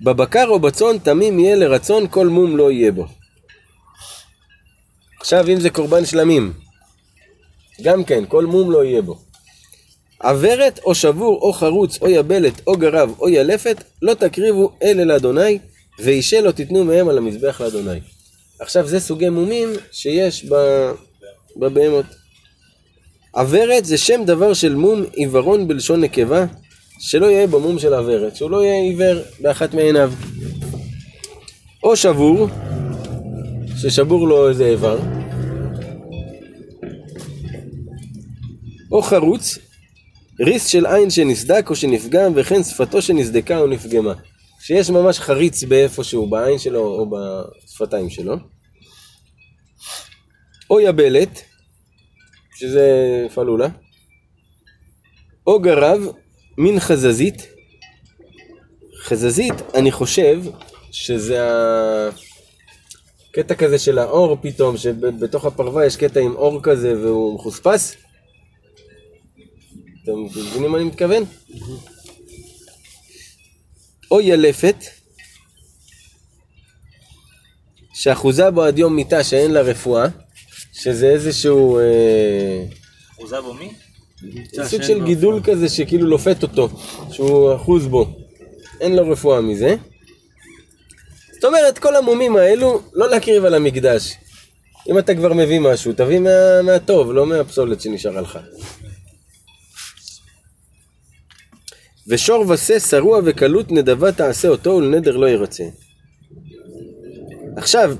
[0.00, 3.06] בבקר או בצאן תמים יהיה לרצון כל מום לא יהיה בו.
[5.20, 6.52] עכשיו אם זה קורבן שלמים,
[7.82, 9.25] גם כן, כל מום לא יהיה בו.
[10.22, 15.58] עוורת או שבור או חרוץ או יבלת או גרב או ילפת לא תקריבו אלה לאדוני
[15.98, 18.00] ואישה לא תיתנו מהם על המזבח לאדוני.
[18.60, 20.46] עכשיו זה סוגי מומים שיש
[21.56, 22.06] בבהמות.
[23.30, 26.44] עוורת זה שם דבר של מום עיוורון בלשון נקבה
[26.98, 30.12] שלא יהיה בו מום של עוורת, שהוא לא יהיה עיוור באחת מעיניו.
[31.82, 32.48] או שבור,
[33.76, 34.98] ששבור לו איזה איבר.
[38.92, 39.58] או חרוץ,
[40.40, 44.14] ריס של עין שנסדק או שנפגם וכן שפתו שנסדקה או נפגמה.
[44.60, 48.36] שיש ממש חריץ באיפשהו בעין שלו או בשפתיים שלו.
[50.70, 51.42] או יבלת,
[52.56, 52.86] שזה
[53.34, 53.68] פלולה.
[55.46, 56.00] או גרב,
[56.58, 57.46] מין חזזית.
[59.02, 60.42] חזזית, אני חושב
[60.90, 61.48] שזה
[63.30, 68.05] הקטע כזה של האור פתאום, שבתוך הפרווה יש קטע עם אור כזה והוא מחוספס.
[70.06, 71.24] אתם מבינים מה אני מתכוון?
[74.10, 74.76] או ילפת,
[77.94, 80.06] שאחוזה בו עד יום מיתה שאין לה רפואה,
[80.72, 82.64] שזה איזשהו אה,
[83.14, 83.72] אחוזה בו מי?
[84.64, 86.68] סוג של גידול כזה שכאילו לופת אותו,
[87.12, 88.16] שהוא אחוז בו,
[88.80, 89.76] אין לו רפואה מזה.
[91.34, 94.14] זאת אומרת, כל המומים האלו, לא להקריב על המקדש.
[94.88, 98.38] אם אתה כבר מביא משהו, תביא מה, מהטוב, לא מהפסולת שנשארה לך.
[102.08, 105.64] ושור ושה שרוע וקלות נדבה תעשה אותו ולנדר לא ירצה.
[107.56, 107.96] עכשיו,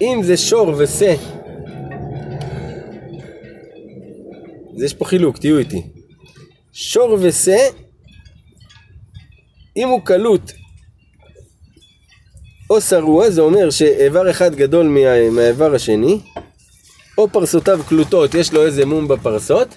[0.00, 1.14] אם זה שור ושה
[4.78, 5.82] אז יש פה חילוק, תהיו איתי.
[6.72, 7.56] שור ושה,
[9.76, 10.52] אם הוא קלוט
[12.70, 16.20] או שרוע, זה אומר שאיבר אחד גדול מה, מהאיבר השני,
[17.18, 19.76] או פרסותיו קלוטות, יש לו איזה מום בפרסות,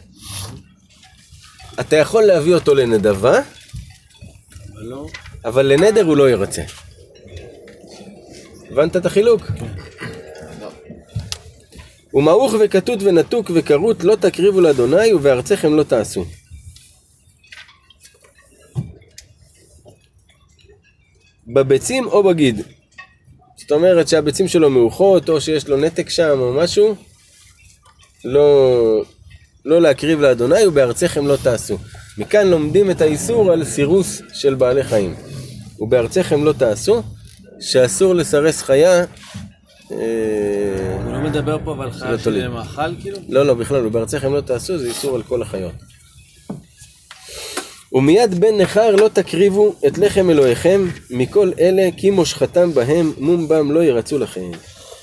[1.80, 3.42] אתה יכול להביא אותו לנדבה,
[4.74, 5.08] אבל לא.
[5.46, 6.62] אבל לנדר הוא לא ירצה.
[8.72, 9.42] הבנת את החילוק?
[12.14, 16.26] ומעוך וכתות ונתוק וכרות לא תקריבו לאדוני ובארצכם לא תעשו.
[21.48, 22.62] בביצים או בגיד.
[23.58, 26.96] זאת אומרת שהביצים שלו מעוכות או שיש לו נתק שם או משהו,
[28.26, 29.04] לא,
[29.66, 31.78] לא להקריב לאדוני ובארצכם לא תעשו.
[32.18, 35.16] מכאן לומדים את האיסור על סירוס של בעלי חיים.
[35.80, 37.02] ובארצכם לא תעשו,
[37.60, 39.04] שאסור לסרס חיה.
[39.92, 42.18] אה, הוא לא מדבר פה אבל חיה לא.
[42.18, 43.18] של מאכל כאילו?
[43.30, 45.74] לא, לא, בכלל, ובארצכם לא תעשו, זה איסור על כל החיות.
[47.94, 53.72] ומיד בן נכר לא תקריבו את לחם אלוהיכם מכל אלה כי מושכתם בהם מום בם
[53.72, 54.52] לא ירצו לכם.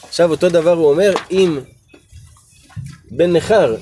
[0.08, 1.58] עכשיו אותו דבר הוא אומר אם
[3.10, 3.76] בן נכר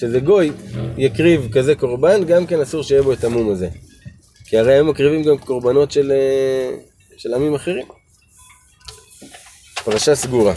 [0.00, 0.52] שזה גוי
[0.96, 3.68] יקריב כזה קורבן גם כן אסור שיהיה בו את המום הזה.
[4.44, 6.76] כי הרי הם מקריבים גם קורבנות של, אה,
[7.16, 7.86] של עמים אחרים.
[9.84, 10.54] פרשה סגורה.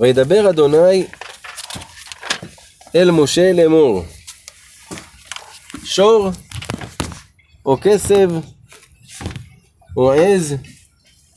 [0.00, 1.06] וידבר אדוני
[2.94, 4.04] אל משה לאמור
[5.84, 6.30] שור
[7.66, 8.30] או כסב
[9.96, 10.54] או עז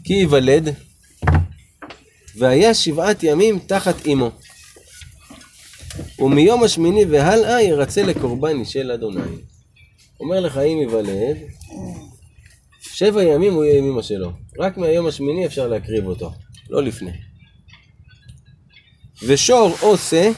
[0.03, 0.75] כי ייוולד
[2.37, 4.31] והיה שבעת ימים תחת אמו
[6.19, 9.21] ומיום השמיני והלאה ירצה לקורבן של אדוני
[10.19, 11.37] אומר לך אם ייוולד
[12.81, 16.31] שבע ימים הוא יהיה עם אמא שלו רק מהיום השמיני אפשר להקריב אותו
[16.69, 17.11] לא לפני
[19.23, 20.31] ושור או שא,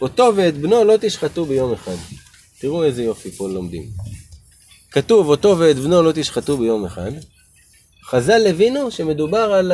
[0.00, 1.94] אותו ואת בנו לא תשחטו ביום אחד.
[2.58, 3.82] תראו איזה יופי פה לומדים.
[4.90, 7.10] כתוב אותו ואת בנו לא תשחטו ביום אחד.
[8.04, 9.72] חז"ל הבינו שמדובר על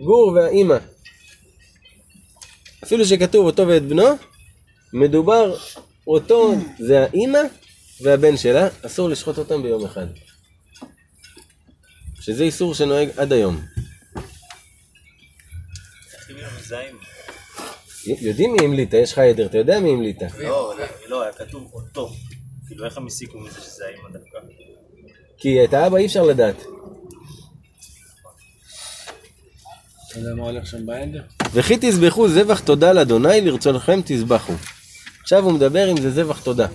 [0.00, 0.76] הגור והאימא.
[2.84, 4.08] אפילו שכתוב אותו ואת בנו,
[4.92, 5.56] מדובר
[6.06, 7.38] אותו זה האימא
[8.00, 10.06] והבן שלה, אסור לשחוט אותם ביום אחד.
[12.20, 13.60] שזה איסור שנוהג עד היום.
[18.06, 20.26] יודעים מי המליטה, יש לך עדר, אתה יודע מי המליטה.
[20.38, 20.74] לא,
[21.08, 22.10] לא, היה כתוב אותו.
[22.66, 24.38] כאילו, איך הם הסיקו מזה שזה האמא דווקא?
[25.38, 26.56] כי את האבא אי אפשר לדעת.
[30.86, 31.22] בעדר?
[31.52, 34.52] וכי תזבחו זבח תודה לאדוני לרצונכם תזבחו.
[35.22, 36.66] עכשיו הוא מדבר אם זה זבח תודה.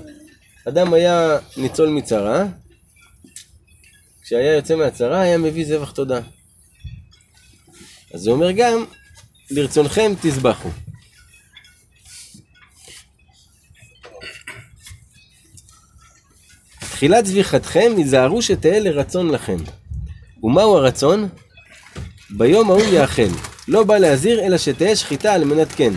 [0.67, 2.45] אדם היה ניצול מצרה,
[4.23, 6.19] כשהיה יוצא מהצרה היה מביא זבח תודה.
[8.13, 8.85] אז הוא אומר גם,
[9.51, 10.69] לרצונכם תזבחו.
[16.79, 19.57] תחילת זביחתכם היזהרו שתהא לרצון לכם.
[20.43, 21.29] ומהו הרצון?
[22.37, 23.21] ביום ההוא יאכל.
[23.67, 25.93] לא בא להזהיר אלא שתהא שחיטה על מנת כן.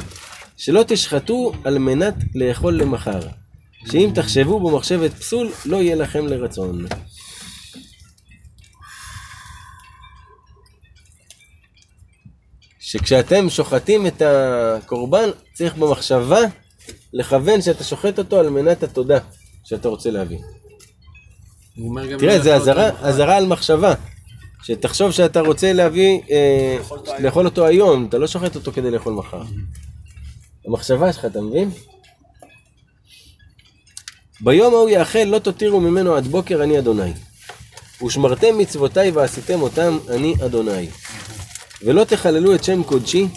[0.57, 3.20] שלא תשחטו על מנת לאכול למחר.
[3.90, 6.87] שאם תחשבו במחשבת פסול, לא יהיה לכם לרצון.
[12.81, 16.40] שכשאתם שוחטים את הקורבן, צריך במחשבה
[17.12, 19.18] לכוון שאתה שוחט אותו על מנת התודה
[19.64, 20.38] שאתה רוצה להביא.
[22.18, 22.70] תראה, לא זה אותו.
[23.07, 23.94] אזהרה על מחשבה.
[24.66, 26.79] שתחשוב שאתה רוצה להביא, אה,
[27.18, 29.42] לאכול אותו היום, אתה לא שוחט אותו כדי לאכול מחר.
[30.66, 31.70] המחשבה שלך, אתה מבין?
[34.40, 37.12] ביום ההוא יאכל לא תותירו ממנו עד בוקר אני אדוני.
[38.07, 40.88] ושמרתם מצוותיי ועשיתם אותם אני אדוני.
[41.83, 43.29] ולא תחללו את שם קודשי,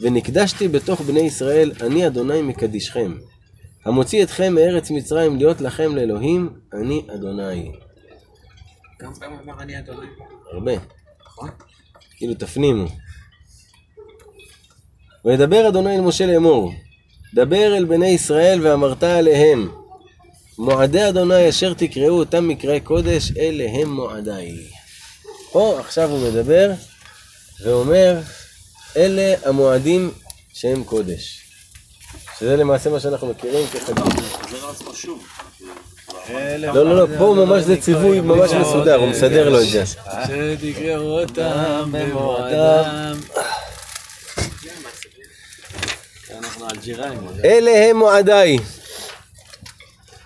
[0.00, 3.14] ונקדשתי בתוך בני ישראל אני אדוני מקדישכם.
[3.84, 7.72] המוציא אתכם מארץ מצרים להיות לכם לאלוהים, אני אדוני.
[8.98, 10.06] כמה פעמים אמר אני אדוני?
[10.52, 10.72] הרבה.
[11.26, 11.50] נכון?
[12.16, 12.86] כאילו תפנימו.
[15.24, 16.72] וידבר אדוני אל משה לאמור,
[17.34, 19.70] דבר אל בני ישראל ואמרת עליהם,
[20.58, 24.56] מועדי אדוני אשר תקראו אותם מקראי קודש, אלה הם מועדיי.
[25.52, 26.72] פה עכשיו הוא מדבר
[27.64, 28.20] ואומר,
[28.96, 30.10] אלה המועדים
[30.52, 31.40] שהם קודש.
[32.38, 34.04] שזה למעשה מה שאנחנו מכירים כחגים.
[34.32, 35.26] חוזר על עצמו שוב.
[36.58, 39.86] לא, לא, לא, פה ממש זה ציווי ממש מסודר, הוא מסדר לו את זה.
[39.86, 43.16] שתקראו אותם במועדם.
[47.44, 48.58] אלה הם מועדיי.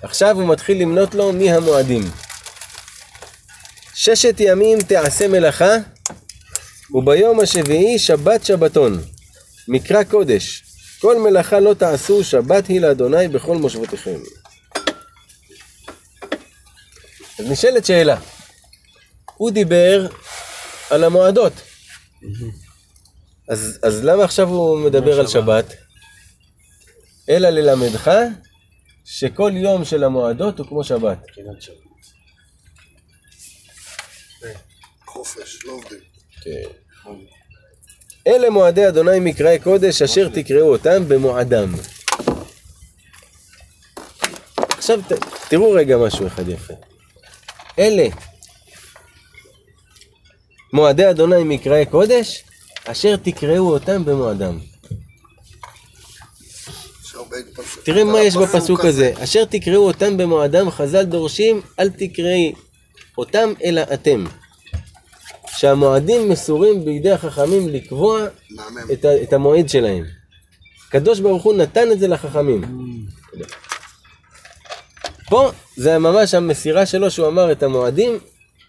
[0.03, 2.03] עכשיו הוא מתחיל למנות לו מי המועדים.
[3.95, 5.75] ששת ימים תעשה מלאכה,
[6.95, 9.03] וביום השביעי שבת שבתון,
[9.69, 10.65] מקרא קודש.
[11.01, 14.19] כל מלאכה לא תעשו, שבת היא לאדוני בכל מושבותיכם.
[17.39, 18.21] אז נשאלת שאלה.
[19.37, 20.07] הוא דיבר
[20.91, 21.53] על המועדות.
[23.49, 25.75] אז, אז למה עכשיו הוא מדבר על שבת?
[27.29, 28.11] אלא ללמדך
[29.05, 31.19] שכל יום של המועדות הוא כמו שבת.
[35.07, 36.01] חופש, לא עובדים.
[38.27, 41.75] אלה מועדי אדוני מקראי קודש אשר תקראו אותם במועדם.
[44.57, 45.13] עכשיו ת,
[45.49, 46.75] תראו רגע משהו אחד יפה.
[47.79, 48.09] אלה
[50.73, 52.45] מועדי אדוני מקראי קודש
[52.87, 54.59] אשר תקראו אותם במועדם.
[57.85, 59.13] תראה מה יש בפסוק הזה.
[59.19, 62.53] אשר תקראו אותם במועדם, חז"ל דורשים, אל תקראי
[63.19, 64.25] אותם אלא אתם.
[65.57, 68.27] שהמועדים מסורים בידי החכמים לקבוע.
[69.23, 70.05] את, המועד שלהם.
[70.89, 72.63] הקדוש ברוך הוא נתן את זה לחכמים.
[75.35, 78.19] פה זה ממש המסירה שלו שהוא אמר את המועדים,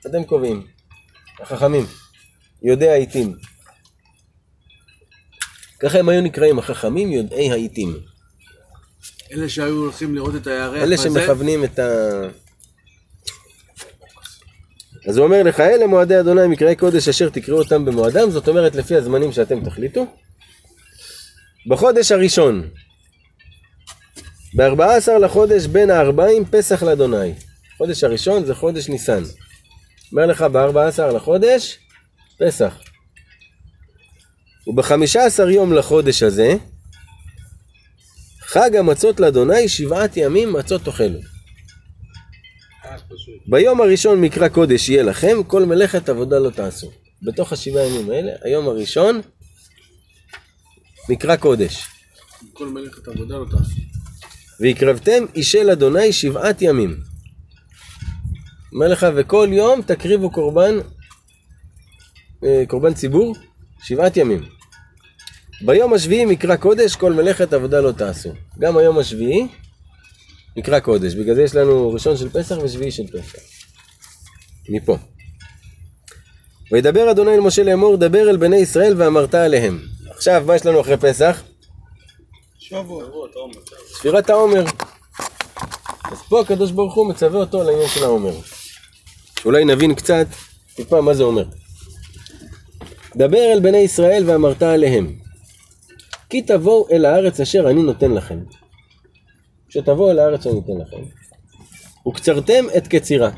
[0.07, 0.67] אתם קובעים.
[1.41, 1.85] החכמים.
[2.63, 3.35] יודעי העיתים.
[5.79, 7.99] ככה הם היו נקראים החכמים יודעי העיתים.
[9.31, 12.21] אלה שהיו הולכים לראות את הירח אלה הזה, שמכוונים את ה...
[15.07, 18.75] אז הוא אומר לך, אלה מועדי אדוני מקראי קודש אשר תקראו אותם במועדם, זאת אומרת
[18.75, 20.05] לפי הזמנים שאתם תחליטו.
[21.67, 22.69] בחודש הראשון,
[24.55, 27.33] בארבעה עשר לחודש בין הארבעים פסח לאדוני.
[27.77, 29.23] חודש הראשון זה חודש ניסן.
[30.11, 31.77] אומר לך בארבע עשר לחודש,
[32.39, 32.73] פסח.
[34.67, 36.53] ובחמישה עשר יום לחודש הזה,
[38.41, 41.19] חג המצות לאדוני שבעת ימים מצות תאכלו.
[43.47, 46.91] ביום הראשון מקרא קודש יהיה לכם, כל מלאכת עבודה לא תעשו.
[47.21, 49.21] בתוך השבעה ימים האלה, היום הראשון,
[51.09, 51.85] מקרא קודש.
[52.53, 53.94] כל מלאכת עבודה לא תעשו.
[54.59, 56.97] והקרבתם אישי לאדוני שבעת ימים.
[58.73, 60.75] אומר לך, וכל יום תקריבו קורבן,
[62.43, 63.35] אה, קורבן ציבור,
[63.83, 64.43] שבעת ימים.
[65.61, 68.29] ביום השביעי מקרא קודש, כל מלאכת עבודה לא תעשו.
[68.59, 69.47] גם היום השביעי,
[70.57, 71.13] מקרא קודש.
[71.13, 73.39] בגלל זה יש לנו ראשון של פסח ושביעי של פסח.
[74.69, 74.97] מפה.
[76.71, 79.79] וידבר אדוני אל משה לאמור, דבר אל בני ישראל ואמרת עליהם.
[80.09, 81.43] עכשיו, מה יש לנו אחרי פסח?
[83.87, 84.65] ספירת העומר.
[86.03, 88.33] אז פה הקדוש ברוך הוא מצווה אותו על העניין של העומר.
[89.39, 90.27] שאולי נבין קצת
[90.75, 91.45] טיפה מה זה אומר.
[93.15, 95.19] דבר אל בני ישראל ואמרת עליהם
[96.29, 98.39] כי תבואו אל הארץ אשר אני נותן לכם.
[99.67, 101.03] כשתבואו אל הארץ שאני נותן לכם.
[102.07, 103.29] וקצרתם את קצירה.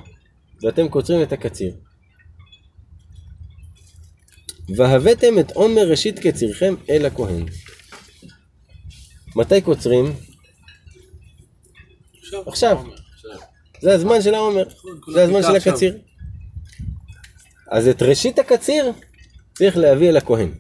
[0.64, 1.76] ואתם קוצרים את הקציר.
[4.78, 7.46] והבאתם את עומר ראשית קצירכם אל הכהן.
[9.38, 10.14] מתי קוצרים?
[12.48, 12.78] עכשיו.
[13.82, 14.64] זה הזמן של העומר,
[15.14, 15.56] זה הזמן של.
[15.56, 15.98] הקציר.
[17.72, 18.92] אז את ראשית הקציר
[19.58, 20.52] צריך להביא אל הכהן.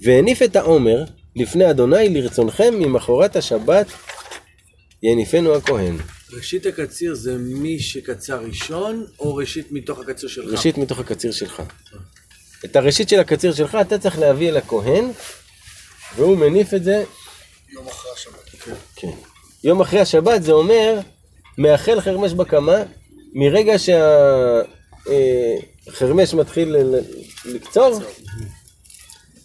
[0.00, 1.04] והניף את העומר
[1.36, 3.86] לפני אדוני לרצונכם ממחרת השבת
[5.02, 5.96] יניפנו הכהן.
[6.32, 10.52] ראשית הקציר זה מי שקצר ראשון, או ראשית מתוך הקציר שלך?
[10.52, 11.62] ראשית מתוך הקציר שלך.
[12.64, 15.04] את הראשית של הקציר שלך אתה צריך להביא אל הכהן
[16.16, 17.04] והוא מניף את זה
[18.96, 19.10] כן.
[19.64, 21.00] יום אחרי השבת זה אומר,
[21.58, 22.82] מאחל חרמש בקמה,
[23.34, 23.74] מרגע
[25.86, 27.00] שהחרמש מתחיל ל- ל-
[27.44, 27.98] לקצור,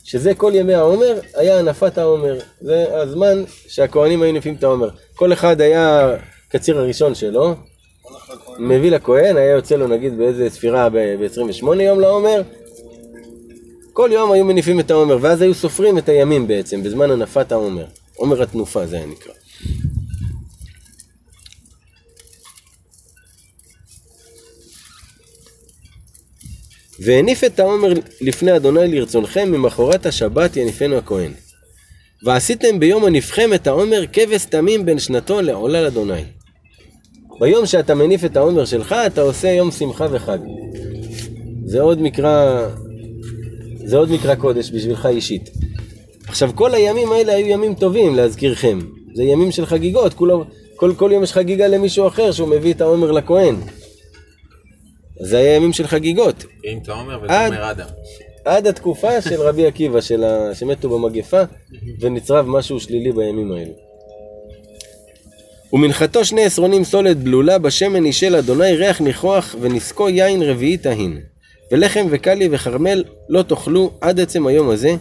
[0.03, 2.39] שזה כל ימי העומר, היה הנפת העומר.
[2.61, 4.89] זה הזמן שהכהנים היו נפים את העומר.
[5.15, 6.15] כל אחד היה
[6.49, 7.55] קציר הראשון שלו.
[8.59, 12.41] מביא לכהן, היה יוצא לו נגיד באיזה ספירה ב-28 יום לעומר.
[13.93, 17.85] כל יום היו מניפים את העומר, ואז היו סופרים את הימים בעצם, בזמן הנפת העומר.
[18.23, 19.33] עומר התנופה זה היה נקרא.
[26.99, 31.31] והניף את העומר לפני אדוני לרצונכם, ממחרת השבת יניפנו הכהן.
[32.23, 36.23] ועשיתם ביום הנפכם את העומר כבש תמים בין שנתו לעולה לאדוני.
[37.39, 40.39] ביום שאתה מניף את העומר שלך, אתה עושה יום שמחה וחג.
[41.65, 42.67] זה עוד מקרא,
[43.85, 45.49] זה עוד מקרא קודש בשבילך אישית.
[46.33, 48.79] עכשיו, כל הימים האלה היו ימים טובים להזכירכם.
[49.13, 50.43] זה ימים של חגיגות, כולו,
[50.75, 53.55] כל, כל יום יש חגיגה למישהו אחר שהוא מביא את העומר לכהן.
[55.19, 56.43] זה היה ימים של חגיגות.
[56.65, 57.87] אם אתה אומר עד- אדם.
[58.45, 60.55] עד התקופה של רבי עקיבא, של ה...
[60.55, 61.41] שמתו במגפה,
[61.99, 63.71] ונצרב משהו שלילי בימים האלה.
[65.73, 71.19] ומנחתו שני עשרונים סולת בלולה, בשמן אישל אדוני ריח ניחוח, ונסקו יין רביעי טהין.
[71.71, 74.95] ולחם וקלי וכרמל לא תאכלו עד עצם היום הזה,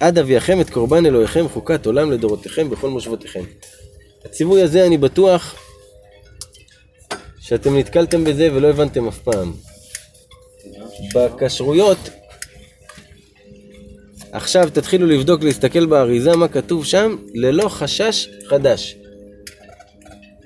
[0.00, 3.44] עד אביאכם את קורבן אלוהיכם חוקת עולם לדורותיכם בכל מושבותיכם.
[4.24, 5.54] הציווי הזה אני בטוח
[7.40, 9.52] שאתם נתקלתם בזה ולא הבנתם אף פעם.
[11.14, 11.98] בכשרויות,
[14.32, 18.96] עכשיו תתחילו לבדוק, להסתכל באריזה מה כתוב שם, ללא חשש חדש.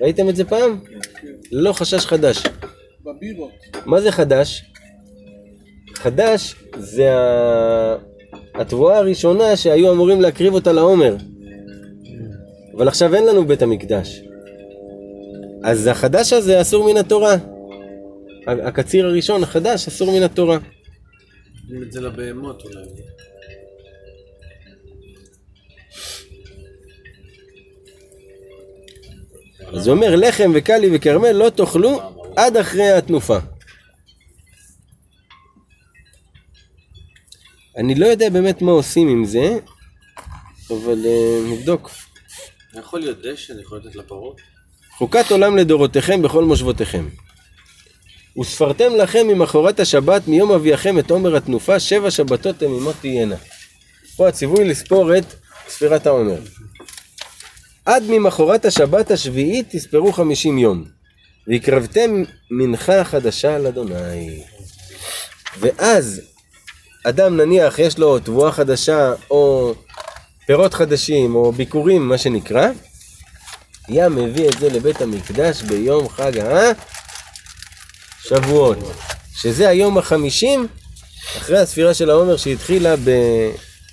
[0.01, 0.79] ראיתם את זה פעם?
[1.51, 2.43] ללא חשש חדש.
[3.05, 3.51] בבירות.
[3.85, 4.63] מה זה חדש?
[5.93, 7.95] חדש זה ה-
[8.57, 11.15] התבואה הראשונה שהיו אמורים להקריב אותה לעומר.
[12.77, 14.21] אבל עכשיו אין לנו בית המקדש.
[15.63, 17.35] אז החדש הזה אסור מן התורה.
[18.47, 20.57] הקציר הראשון, החדש, אסור מן התורה.
[21.63, 22.85] נותנים את זה לבהמות אולי.
[29.73, 31.99] אז הוא אומר, לחם וקלי וכרמל לא תאכלו
[32.35, 33.37] עד אחרי התנופה.
[37.77, 39.57] אני לא יודע באמת מה עושים עם זה,
[40.69, 41.91] אבל uh, נבדוק.
[42.73, 44.41] יכול להיות דשן, יכול לתת לפרות.
[44.97, 47.07] חוקת עולם לדורותיכם בכל מושבותיכם.
[48.39, 53.35] וספרתם לכם ממחרת השבת מיום אביאכם את עומר התנופה, שבע שבתות תמימות תהיינה.
[54.15, 55.25] פה הציווי לספור את
[55.67, 56.39] ספירת העומר.
[57.85, 60.83] עד ממחרת השבת השביעית תספרו חמישים יום.
[61.47, 64.43] והקרבתם מנחה חדשה לאדוני.
[65.59, 66.21] ואז
[67.09, 69.73] אדם נניח יש לו תבואה חדשה או
[70.45, 72.67] פירות חדשים או ביקורים מה שנקרא
[73.87, 76.31] היה מביא את זה לבית המקדש ביום חג
[78.25, 78.77] השבועות
[79.35, 80.67] שזה היום החמישים
[81.37, 82.95] אחרי הספירה של העומר שהתחילה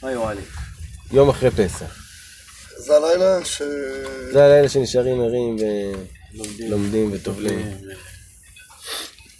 [0.02, 0.40] וואלי.
[1.10, 1.96] ביום אחרי פסח.
[2.76, 3.62] זה הלילה ש...
[4.32, 5.56] זה הלילה שנשארים ערים
[6.34, 6.68] לומדים.
[6.68, 7.58] ולומדים וטובלים.
[7.58, 7.72] אה,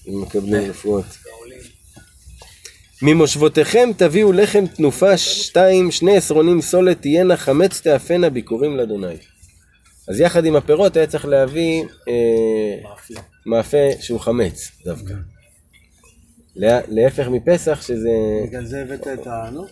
[0.07, 1.05] ומקבלים רפואות
[3.07, 9.15] ממושבותיכם תביאו לחם תנופה שתיים, שני עשרונים סולת תהיינה חמץ תאפנה ביקורים לאדוני.
[10.09, 12.15] אז יחד עם הפירות היה צריך להביא אה,
[13.47, 15.15] מאפה שהוא חמץ דווקא.
[16.57, 18.11] לה- להפך מפסח שזה...
[18.49, 19.51] בגלל זה הבאת את ה...
[19.53, 19.65] נו?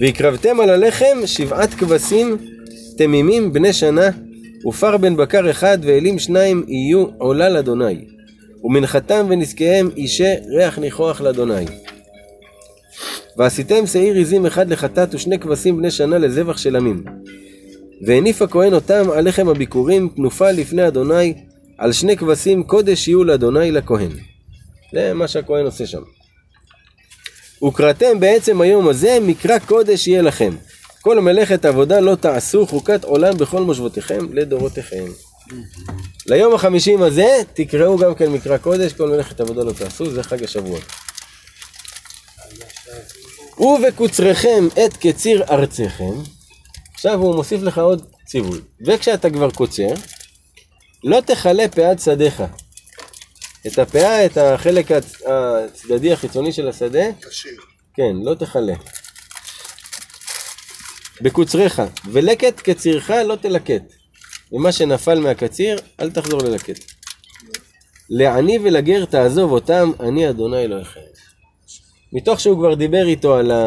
[0.00, 2.38] והקרבתם על הלחם שבעת כבשים
[2.98, 4.08] תמימים בני שנה
[4.66, 8.04] ופר בן בקר אחד ואלים שניים יהיו עולה לאדוני
[8.64, 11.64] ומנחתם ונזקיהם אישי ריח ניחוח לאדוני
[13.36, 17.04] ועשיתם שעיר עזים אחד לחטאת ושני כבשים בני שנה לזבח של עמים
[18.06, 21.34] והניף הכהן אותם על לחם הביקורים תנופה לפני אדוני
[21.78, 24.10] על שני כבשים קודש יהיו לאדוני לכהן
[24.92, 26.02] זה מה שהכהן עושה שם
[27.64, 30.52] וקראתם בעצם היום הזה מקרא קודש יהיה לכם.
[31.02, 35.04] כל מלאכת עבודה לא תעשו חוקת עולם בכל מושבותיכם לדורותיכם.
[36.26, 40.44] ליום החמישים הזה תקראו גם כן מקרא קודש, כל מלאכת עבודה לא תעשו, זה חג
[40.44, 40.82] השבועות.
[43.58, 46.12] ובקוצריכם את קציר ארציכם,
[46.94, 48.60] עכשיו הוא מוסיף לך עוד ציווי.
[48.86, 49.88] וכשאתה כבר קוצר,
[51.04, 52.42] לא תכלה פאת שדיך.
[53.66, 57.60] את הפאה, את החלק הצ- הצדדי החיצוני של השדה, כשיר.
[57.94, 58.74] כן, לא תכלה.
[61.20, 61.82] בקוצריך,
[62.12, 63.82] ולקט קצירך לא תלקט.
[64.52, 66.78] ומה שנפל מהקציר, אל תחזור ללקט.
[68.10, 71.00] לעני ולגר תעזוב אותם, אני אדוני אלוהיכם.
[72.12, 73.62] מתוך שהוא כבר דיבר איתו על, ה...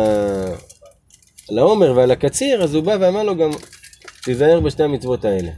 [1.50, 3.50] על העומר ועל הקציר, אז הוא בא ואמר לו גם,
[4.24, 5.52] תיזהר בשתי המצוות האלה.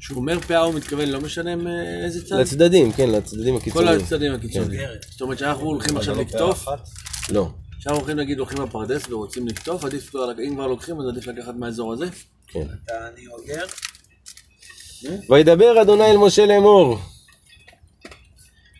[0.00, 2.36] כשהוא אומר פאה הוא מתכוון לא משנה מאיזה צד?
[2.36, 4.00] לצדדים, כן, לצדדים כל הקיצוניים.
[4.00, 4.88] הצדדים הקיצוניים.
[5.10, 6.66] זאת אומרת שאנחנו הולכים עכשיו לקטוף,
[7.28, 7.48] לא.
[7.76, 10.14] עכשיו הולכים נגיד הולכים לפרדס ורוצים לקטוף, עדיף
[10.48, 12.06] אם כבר לוקחים אז עדיף לקחת מהאזור הזה.
[12.46, 12.66] כן.
[12.90, 13.64] אני אוגר.
[15.30, 16.98] וידבר אדוני אל משה לאמור.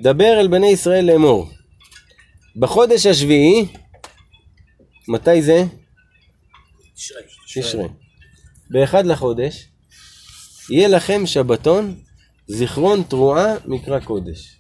[0.01, 1.51] דבר אל בני ישראל לאמור.
[2.57, 3.67] בחודש השביעי,
[5.09, 5.65] מתי זה?
[7.55, 7.85] תשרי.
[8.71, 9.69] באחד לחודש,
[10.71, 11.95] יהיה לכם שבתון,
[12.47, 14.57] זיכרון תרועה, מקרא קודש.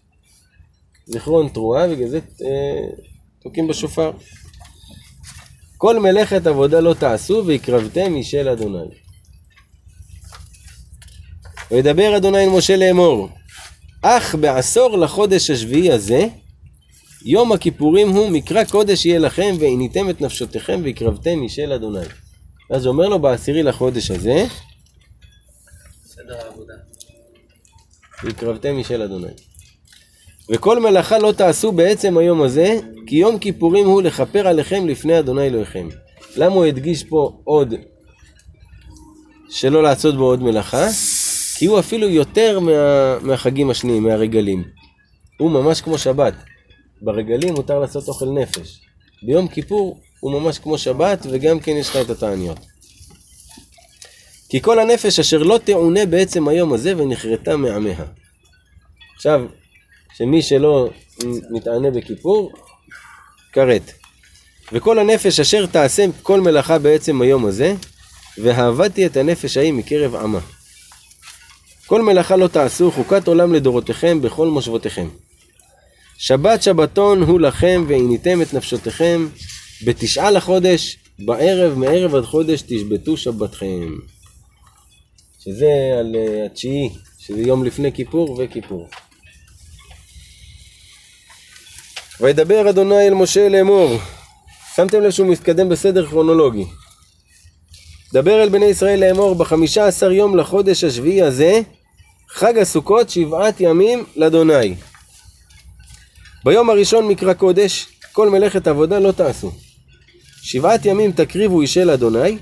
[1.06, 2.86] זיכרון תרועה, בגלל זה אה,
[3.42, 4.12] תוקעים בשופר.
[5.76, 8.99] כל מלאכת עבודה לא תעשו, והקרבתם אישי לאדוני.
[11.70, 13.28] וידבר אדוני אל משה לאמור,
[14.02, 16.26] אך בעשור לחודש השביעי הזה,
[17.24, 22.04] יום הכיפורים הוא מקרא קודש יהיה לכם, ועיניתם את נפשותיכם והקרבתם משל אדוני.
[22.70, 24.44] אז הוא אומר לו בעשירי לחודש הזה,
[26.06, 26.74] סדר העבודה.
[28.24, 29.32] והקרבתם משל אדוני.
[30.50, 35.46] וכל מלאכה לא תעשו בעצם היום הזה, כי יום כיפורים הוא לכפר עליכם לפני אדוני
[35.46, 35.88] אלוהיכם.
[36.36, 37.74] למה הוא הדגיש פה עוד
[39.50, 40.86] שלא לעשות בו עוד מלאכה?
[41.66, 44.64] הוא אפילו יותר מה, מהחגים השניים, מהרגלים.
[45.38, 46.34] הוא ממש כמו שבת.
[47.02, 48.80] ברגלים מותר לעשות אוכל נפש.
[49.22, 52.58] ביום כיפור הוא ממש כמו שבת, וגם כן יש לך את התעניות.
[54.48, 58.04] כי כל הנפש אשר לא תעונה בעצם היום הזה ונכרתה מעמיה.
[59.16, 59.44] עכשיו,
[60.16, 60.90] שמי שלא
[61.50, 62.52] מתענה בכיפור,
[63.52, 63.92] כרת.
[64.72, 67.74] וכל הנפש אשר תעשה כל מלאכה בעצם היום הזה,
[68.38, 70.40] והעבדתי את הנפש ההיא מקרב עמה.
[71.90, 75.08] כל מלאכה לא תעשו, חוקת עולם לדורותיכם בכל מושבותיכם.
[76.18, 79.28] שבת שבתון הוא לכם, ועיניתם את נפשותיכם,
[79.84, 83.88] בתשעה לחודש, בערב, מערב עד חודש, תשבתו שבתכם.
[85.38, 88.88] שזה על אה, התשיעי, שזה יום לפני כיפור וכיפור.
[92.20, 93.98] וידבר אדוני אל משה לאמור,
[94.76, 96.64] שמתם לב שהוא מתקדם בסדר כרונולוגי.
[98.12, 101.62] דבר אל בני ישראל לאמור, בחמישה עשר יום לחודש השביעי הזה,
[102.32, 104.74] חג הסוכות שבעת ימים לאדוני.
[106.44, 109.52] ביום הראשון מקרא קודש, כל מלאכת עבודה לא תעשו.
[110.42, 112.38] שבעת ימים תקריבו אישה לאדוני,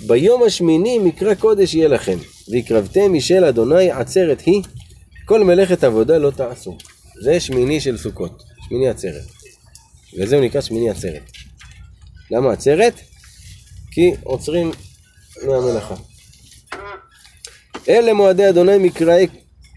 [0.00, 2.18] ביום השמיני מקרא קודש יהיה לכם,
[2.48, 4.62] והקרבתם אישה לאדוני עצרת היא,
[5.24, 6.78] כל מלאכת עבודה לא תעשו.
[7.22, 9.24] זה שמיני של סוכות, שמיני עצרת.
[10.18, 11.30] וזה הוא נקרא שמיני עצרת.
[12.30, 13.00] למה עצרת?
[13.90, 14.70] כי עוצרים
[15.46, 15.94] מהמלאכה.
[17.88, 19.26] אלה מועדי אדוני מקראי,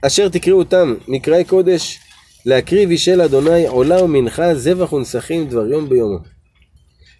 [0.06, 2.00] אשר תקראו אותם, מקראי קודש,
[2.46, 6.18] להקריב אישה לאדוני עולה ומנחה, זבח ונסכים דבר יום ביומו.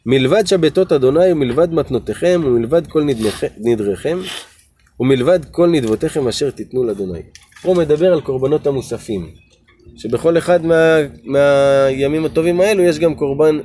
[0.06, 3.04] מלבד שבתות אדוני ומלבד מתנותיכם ומלבד כל
[3.58, 4.20] נדריכם
[5.00, 7.22] ומלבד כל נדבותיכם אשר תיתנו לאדוני.
[7.62, 9.32] פה מדבר על קורבנות המוספים.
[9.98, 13.60] שבכל אחד מה, מהימים הטובים האלו יש גם קורבן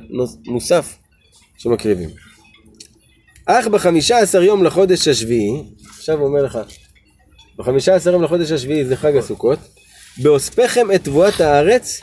[0.45, 0.97] מוסף
[1.57, 2.09] שמקריבים.
[3.45, 6.59] אך בחמישה עשר יום לחודש השביעי, עכשיו אומר לך,
[7.57, 9.59] בחמישה עשר יום לחודש השביעי זה חג הסוכות,
[10.17, 12.01] באוספכם את תבואת הארץ,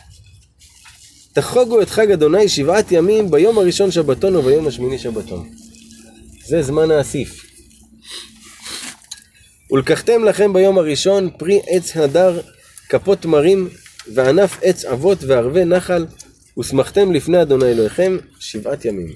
[1.33, 5.51] תחוגו את חג אדוני שבעת ימים ביום הראשון שבתון וביום השמיני שבתון.
[6.47, 7.47] זה זמן האסיף.
[9.73, 12.41] ולקחתם לכם ביום הראשון פרי עץ הדר,
[12.89, 13.69] כפות תמרים,
[14.15, 16.07] וענף עץ אבות וערבי נחל,
[16.59, 19.09] ושמחתם לפני אדוני אלוהיכם שבעת ימים.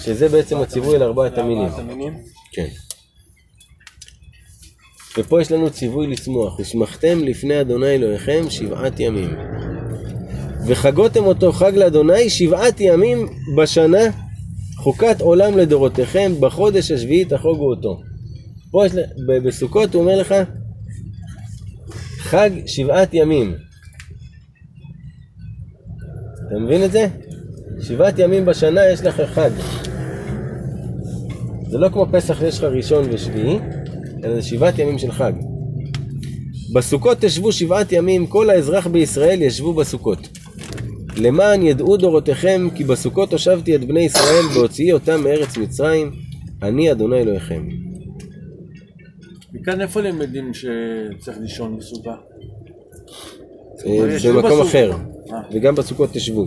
[0.00, 1.68] שזה בעצם הציווי לארבעת המינים.
[2.52, 2.68] כן.
[5.18, 9.30] ופה יש לנו ציווי לשמוח, ושמחתם לפני אדוני אלוהיכם שבעת ימים.
[10.66, 14.02] וחגותם אותו חג לאדוני שבעת ימים בשנה,
[14.76, 18.00] חוקת עולם לדורותיכם, בחודש השביעי תחוגו אותו.
[18.70, 18.92] פה יש,
[19.44, 20.34] בסוכות הוא אומר לך,
[22.18, 23.54] חג שבעת ימים.
[26.46, 27.06] אתה מבין את זה?
[27.80, 29.50] שבעת ימים בשנה יש לך חג.
[31.70, 33.58] זה לא כמו פסח שיש לך ראשון ושביעי,
[34.24, 35.32] אלא זה שבעת ימים של חג.
[36.72, 40.28] בסוכות תשבו שבעת ימים, כל האזרח בישראל ישבו בסוכות.
[41.16, 46.10] למען ידעו דורותיכם, כי בסוכות הושבתי את בני ישראל בהוציאי אותם מארץ מצרים,
[46.62, 47.68] אני אדוני אלוהיכם.
[49.52, 52.14] מכאן איפה למדים שצריך לישון בסוכה?
[53.86, 54.60] אה, במקום.
[54.60, 54.92] אחר,
[55.32, 55.38] אה.
[55.52, 56.46] וגם בסוכות תשבו.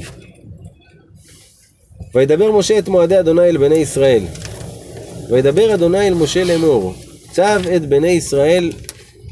[2.16, 4.24] וידבר משה את מועדי אדוני אל בני ישראל.
[5.30, 6.94] וידבר אדוני אל משה לאמור,
[7.36, 8.72] צב את בני ישראל,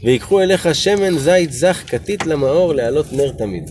[0.03, 3.69] ויקחו אליך שמן זית זך כתית למאור להעלות נר תמיד.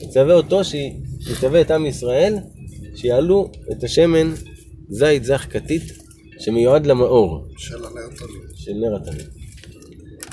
[0.00, 2.36] תצווה אותו שיצווה את עם ישראל,
[2.94, 4.32] שיעלו את השמן
[4.88, 5.82] זית זך כתית,
[6.38, 7.44] שמיועד למאור.
[7.56, 8.42] של הנר תמיד.
[8.54, 9.26] של נר התמיד.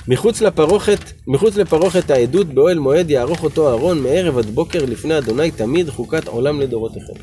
[0.08, 5.52] מחוץ לפרוכת, מחוץ לפרוכת העדות באוהל מועד יערוך אותו אהרון מערב עד בוקר לפני אדוני
[5.52, 7.14] תמיד חוקת עולם לדורותיכם.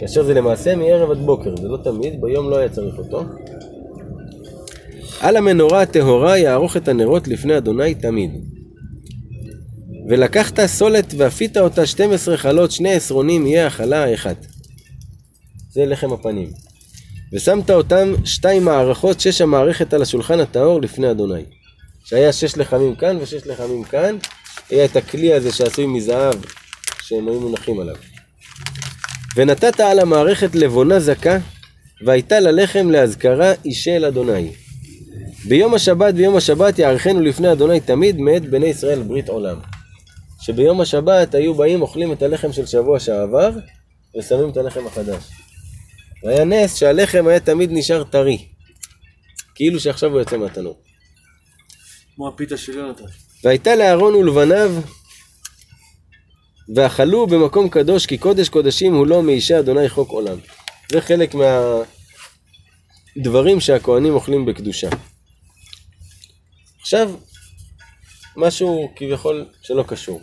[0.00, 3.22] כאשר זה למעשה מערב עד בוקר, זה לא תמיד, ביום לא היה צריך אותו.
[5.20, 8.30] על המנורה הטהורה יערוך את הנרות לפני אדוני תמיד.
[10.08, 14.46] ולקחת סולת ואפית אותה 12 חלות, שני עשרונים יהיה החלה האחת.
[15.70, 16.50] זה לחם הפנים.
[17.32, 21.42] ושמת אותם שתיים מערכות, שש המערכת על השולחן הטהור לפני אדוני.
[22.04, 24.16] שהיה שש לחמים כאן ושש לחמים כאן,
[24.70, 26.34] היה את הכלי הזה שעשוי מזהב,
[27.02, 27.96] שהם היו מונחים עליו.
[29.36, 31.36] ונתת על המערכת לבונה זכה,
[32.04, 34.52] והייתה ללחם להזכרה אישה אל אדוני.
[35.48, 39.56] ביום השבת, ביום השבת יערכנו לפני אדוני תמיד מאת בני ישראל ברית עולם.
[40.40, 43.50] שביום השבת היו באים, אוכלים את הלחם של שבוע שעבר,
[44.18, 45.24] ושמים את הלחם החדש.
[46.22, 48.38] והיה נס שהלחם היה תמיד נשאר טרי.
[49.54, 50.78] כאילו שעכשיו הוא יוצא מהתנור.
[52.16, 53.04] כמו הפיתה של יונתן.
[53.44, 54.72] והייתה לאהרון ולבניו,
[56.74, 60.38] ואכלו במקום קדוש, כי קודש קודשים הוא לא מאישה אדוני חוק עולם.
[60.92, 61.34] זה חלק
[63.16, 64.88] מהדברים שהכוהנים אוכלים בקדושה.
[66.86, 67.14] עכשיו,
[68.36, 70.20] משהו כביכול שלא קשור.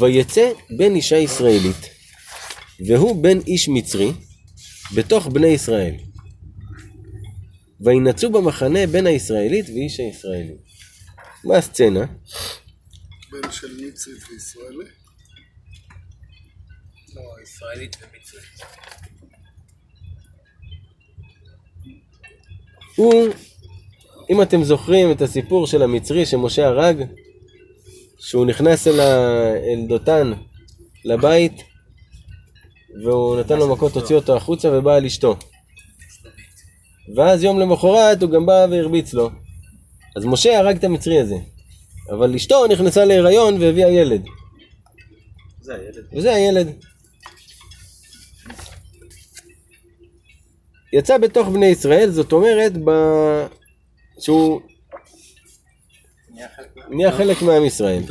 [0.00, 1.76] ויצא בן אישה ישראלית,
[2.86, 4.12] והוא בן איש מצרי,
[4.94, 5.94] בתוך בני ישראל.
[7.80, 10.56] וינצו במחנה בין הישראלית ואיש הישראלי.
[11.44, 12.06] מה הסצנה?
[13.30, 14.90] בן של מצרית וישראלי.
[17.14, 19.07] לא, ישראלית ומצרית.
[22.98, 23.28] הוא,
[24.30, 27.04] אם אתם זוכרים את הסיפור של המצרי שמשה הרג,
[28.18, 29.06] שהוא נכנס אל, ה...
[29.56, 30.32] אל דותן
[31.04, 31.62] לבית,
[33.04, 35.36] והוא נתן לו מכות, הוציא אותו החוצה ובא על אשתו.
[37.16, 39.30] ואז יום למחרת הוא גם בא והרביץ לו.
[40.16, 41.36] אז משה הרג את המצרי הזה.
[42.10, 44.24] אבל אשתו נכנסה להיריון והביאה ילד.
[45.60, 46.04] זה הילד.
[46.12, 46.68] וזה הילד.
[50.92, 52.90] יצא בתוך בני ישראל, זאת אומרת, ב...
[54.20, 54.60] שהוא
[56.88, 58.02] נהיה חלק מעם ישראל.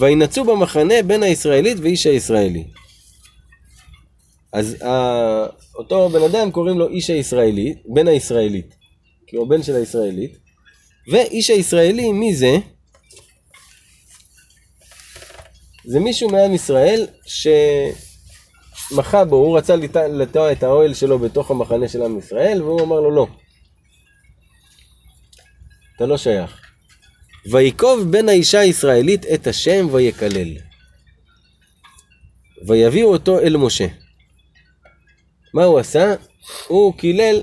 [0.00, 2.64] וינצו במחנה בין הישראלית ואיש הישראלי.
[4.52, 4.88] אז ה...
[5.74, 8.74] אותו בן אדם קוראים לו איש הישראלי, בן הישראלית,
[9.26, 10.38] כי הוא בן של הישראלית,
[11.12, 12.56] ואיש הישראלי, מי זה?
[15.84, 17.06] זה מישהו מעם ישראל
[18.88, 22.80] שמחה בו, הוא רצה לט- לטוע את האוהל שלו בתוך המחנה של עם ישראל, והוא
[22.82, 23.26] אמר לו לא.
[25.96, 26.60] אתה לא שייך.
[27.50, 30.48] ויקוב בן האישה הישראלית את השם ויקלל.
[32.66, 33.86] ויביאו אותו אל משה.
[35.54, 36.14] מה הוא עשה?
[36.68, 37.42] הוא קילל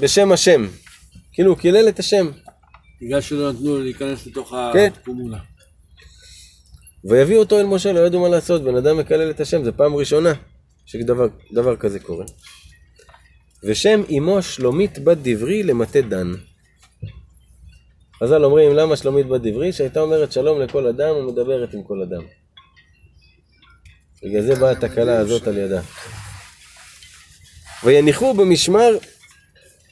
[0.00, 0.66] בשם השם.
[1.32, 2.30] כאילו הוא קילל את השם.
[3.02, 4.90] בגלל שלא נתנו לו להיכנס לתוך כן.
[5.02, 5.38] הקומונה.
[7.04, 9.94] ויביאו אותו אל משה, לא ידעו מה לעשות, בן אדם מקלל את השם, זו פעם
[9.94, 10.32] ראשונה
[10.86, 12.24] שדבר דבר כזה קורה.
[13.64, 16.32] ושם אמו שלומית בת דברי למטה דן.
[18.22, 19.72] חז"ל אומרים, למה שלומית בת דברי?
[19.72, 22.22] שהייתה אומרת שלום לכל אדם ומדברת עם כל אדם.
[24.22, 25.80] בגלל זה באה התקלה הזאת על ידה.
[27.84, 28.98] ויניחו במשמר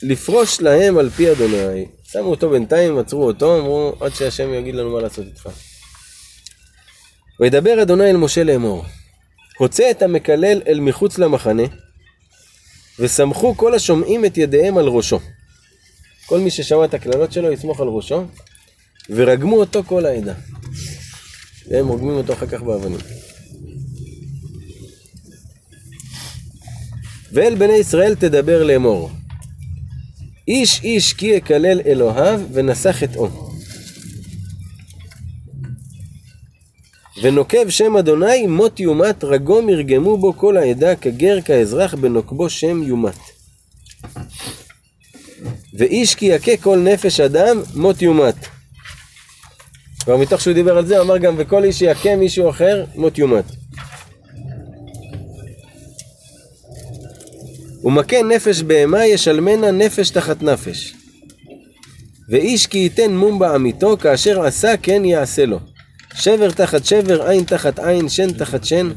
[0.03, 1.87] לפרוש להם על פי אדוני.
[2.03, 5.49] שמו אותו בינתיים, עצרו אותו, אמרו, עד שהשם יגיד לנו מה לעשות איתך.
[7.41, 8.85] וידבר אדוני אל משה לאמור,
[9.59, 11.63] הוצא את המקלל אל מחוץ למחנה,
[12.99, 15.21] וסמכו כל השומעים את ידיהם על ראשו.
[16.27, 18.25] כל מי ששמע את הקללות שלו יסמוך על ראשו,
[19.11, 20.35] ורגמו אותו כל העדה.
[21.69, 22.99] והם רוגמים אותו אחר כך באבנים.
[27.33, 29.11] ואל בני ישראל תדבר לאמור.
[30.49, 33.52] איש איש כי יקלל אלוהיו ונשא חטאו.
[37.23, 43.19] ונוקב שם אדוני מות יומת רגום ירגמו בו כל העדה כגר כאזרח בנוקבו שם יומת.
[45.75, 48.35] ואיש כי יכה כל נפש אדם מות יומת.
[50.01, 53.19] כבר מתוך שהוא דיבר על זה הוא אמר גם וכל איש שיכה מישהו אחר מות
[53.19, 53.45] יומת.
[57.85, 60.95] ומכה נפש בהמה ישלמנה נפש תחת נפש.
[62.29, 65.72] ואיש כי ייתן מום בעמיתו כאשר עשה כן יעשה לו.
[66.15, 68.91] שבר תחת שבר, עין תחת עין, שן תחת שן,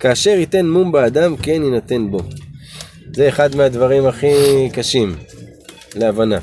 [0.00, 2.20] כאשר ייתן מום באדם, כן יינתן בו.
[3.14, 4.28] זה אחד מהדברים הכי
[4.72, 5.16] קשים
[5.96, 6.38] להבנה.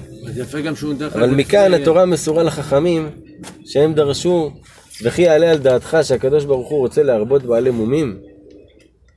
[1.13, 3.09] אבל מכאן התורה מסורה לחכמים,
[3.65, 4.51] שהם דרשו,
[5.03, 8.17] וכי יעלה על דעתך שהקדוש ברוך הוא רוצה להרבות בעלי מומים?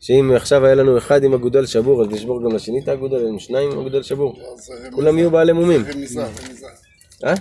[0.01, 3.41] שאם עכשיו היה לנו אחד עם אגודל שבור, אז נשבור גם לשני את האגודל, לנו
[3.41, 4.37] שניים עם אגודל שבור.
[4.51, 4.91] רמיזה.
[4.93, 5.85] כולם יהיו בעלי מומים.
[5.95, 6.67] רמיזה, רמיזה.
[7.25, 7.35] אה?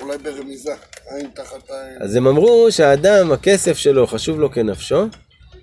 [0.00, 0.74] אולי ברמיזה,
[1.10, 2.02] עין תחת עין.
[2.02, 5.06] אז הם אמרו שהאדם, הכסף שלו חשוב לו כנפשו,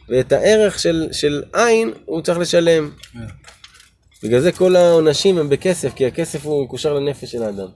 [0.10, 2.92] ואת הערך של, של עין הוא צריך לשלם.
[4.24, 7.68] בגלל זה כל העונשים הם בכסף, כי הכסף הוא מקושר לנפש של האדם.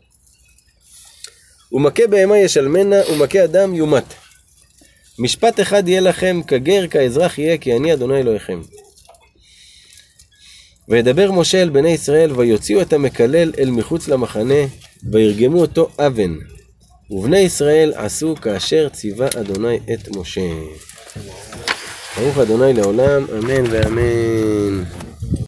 [1.71, 4.13] ומכה בהמה ישלמנה, ומכה אדם יומת.
[5.19, 8.61] משפט אחד יהיה לכם, כגר כאזרח יהיה, כי אני אדוני אלוהיכם.
[10.89, 14.63] וידבר משה אל בני ישראל, ויוציאו את המקלל אל מחוץ למחנה,
[15.11, 16.35] וירגמו אותו אבן.
[17.09, 20.51] ובני ישראל עשו כאשר ציווה אדוני את משה.
[22.17, 24.83] ברוך אדוני לעולם, אמן ואמן.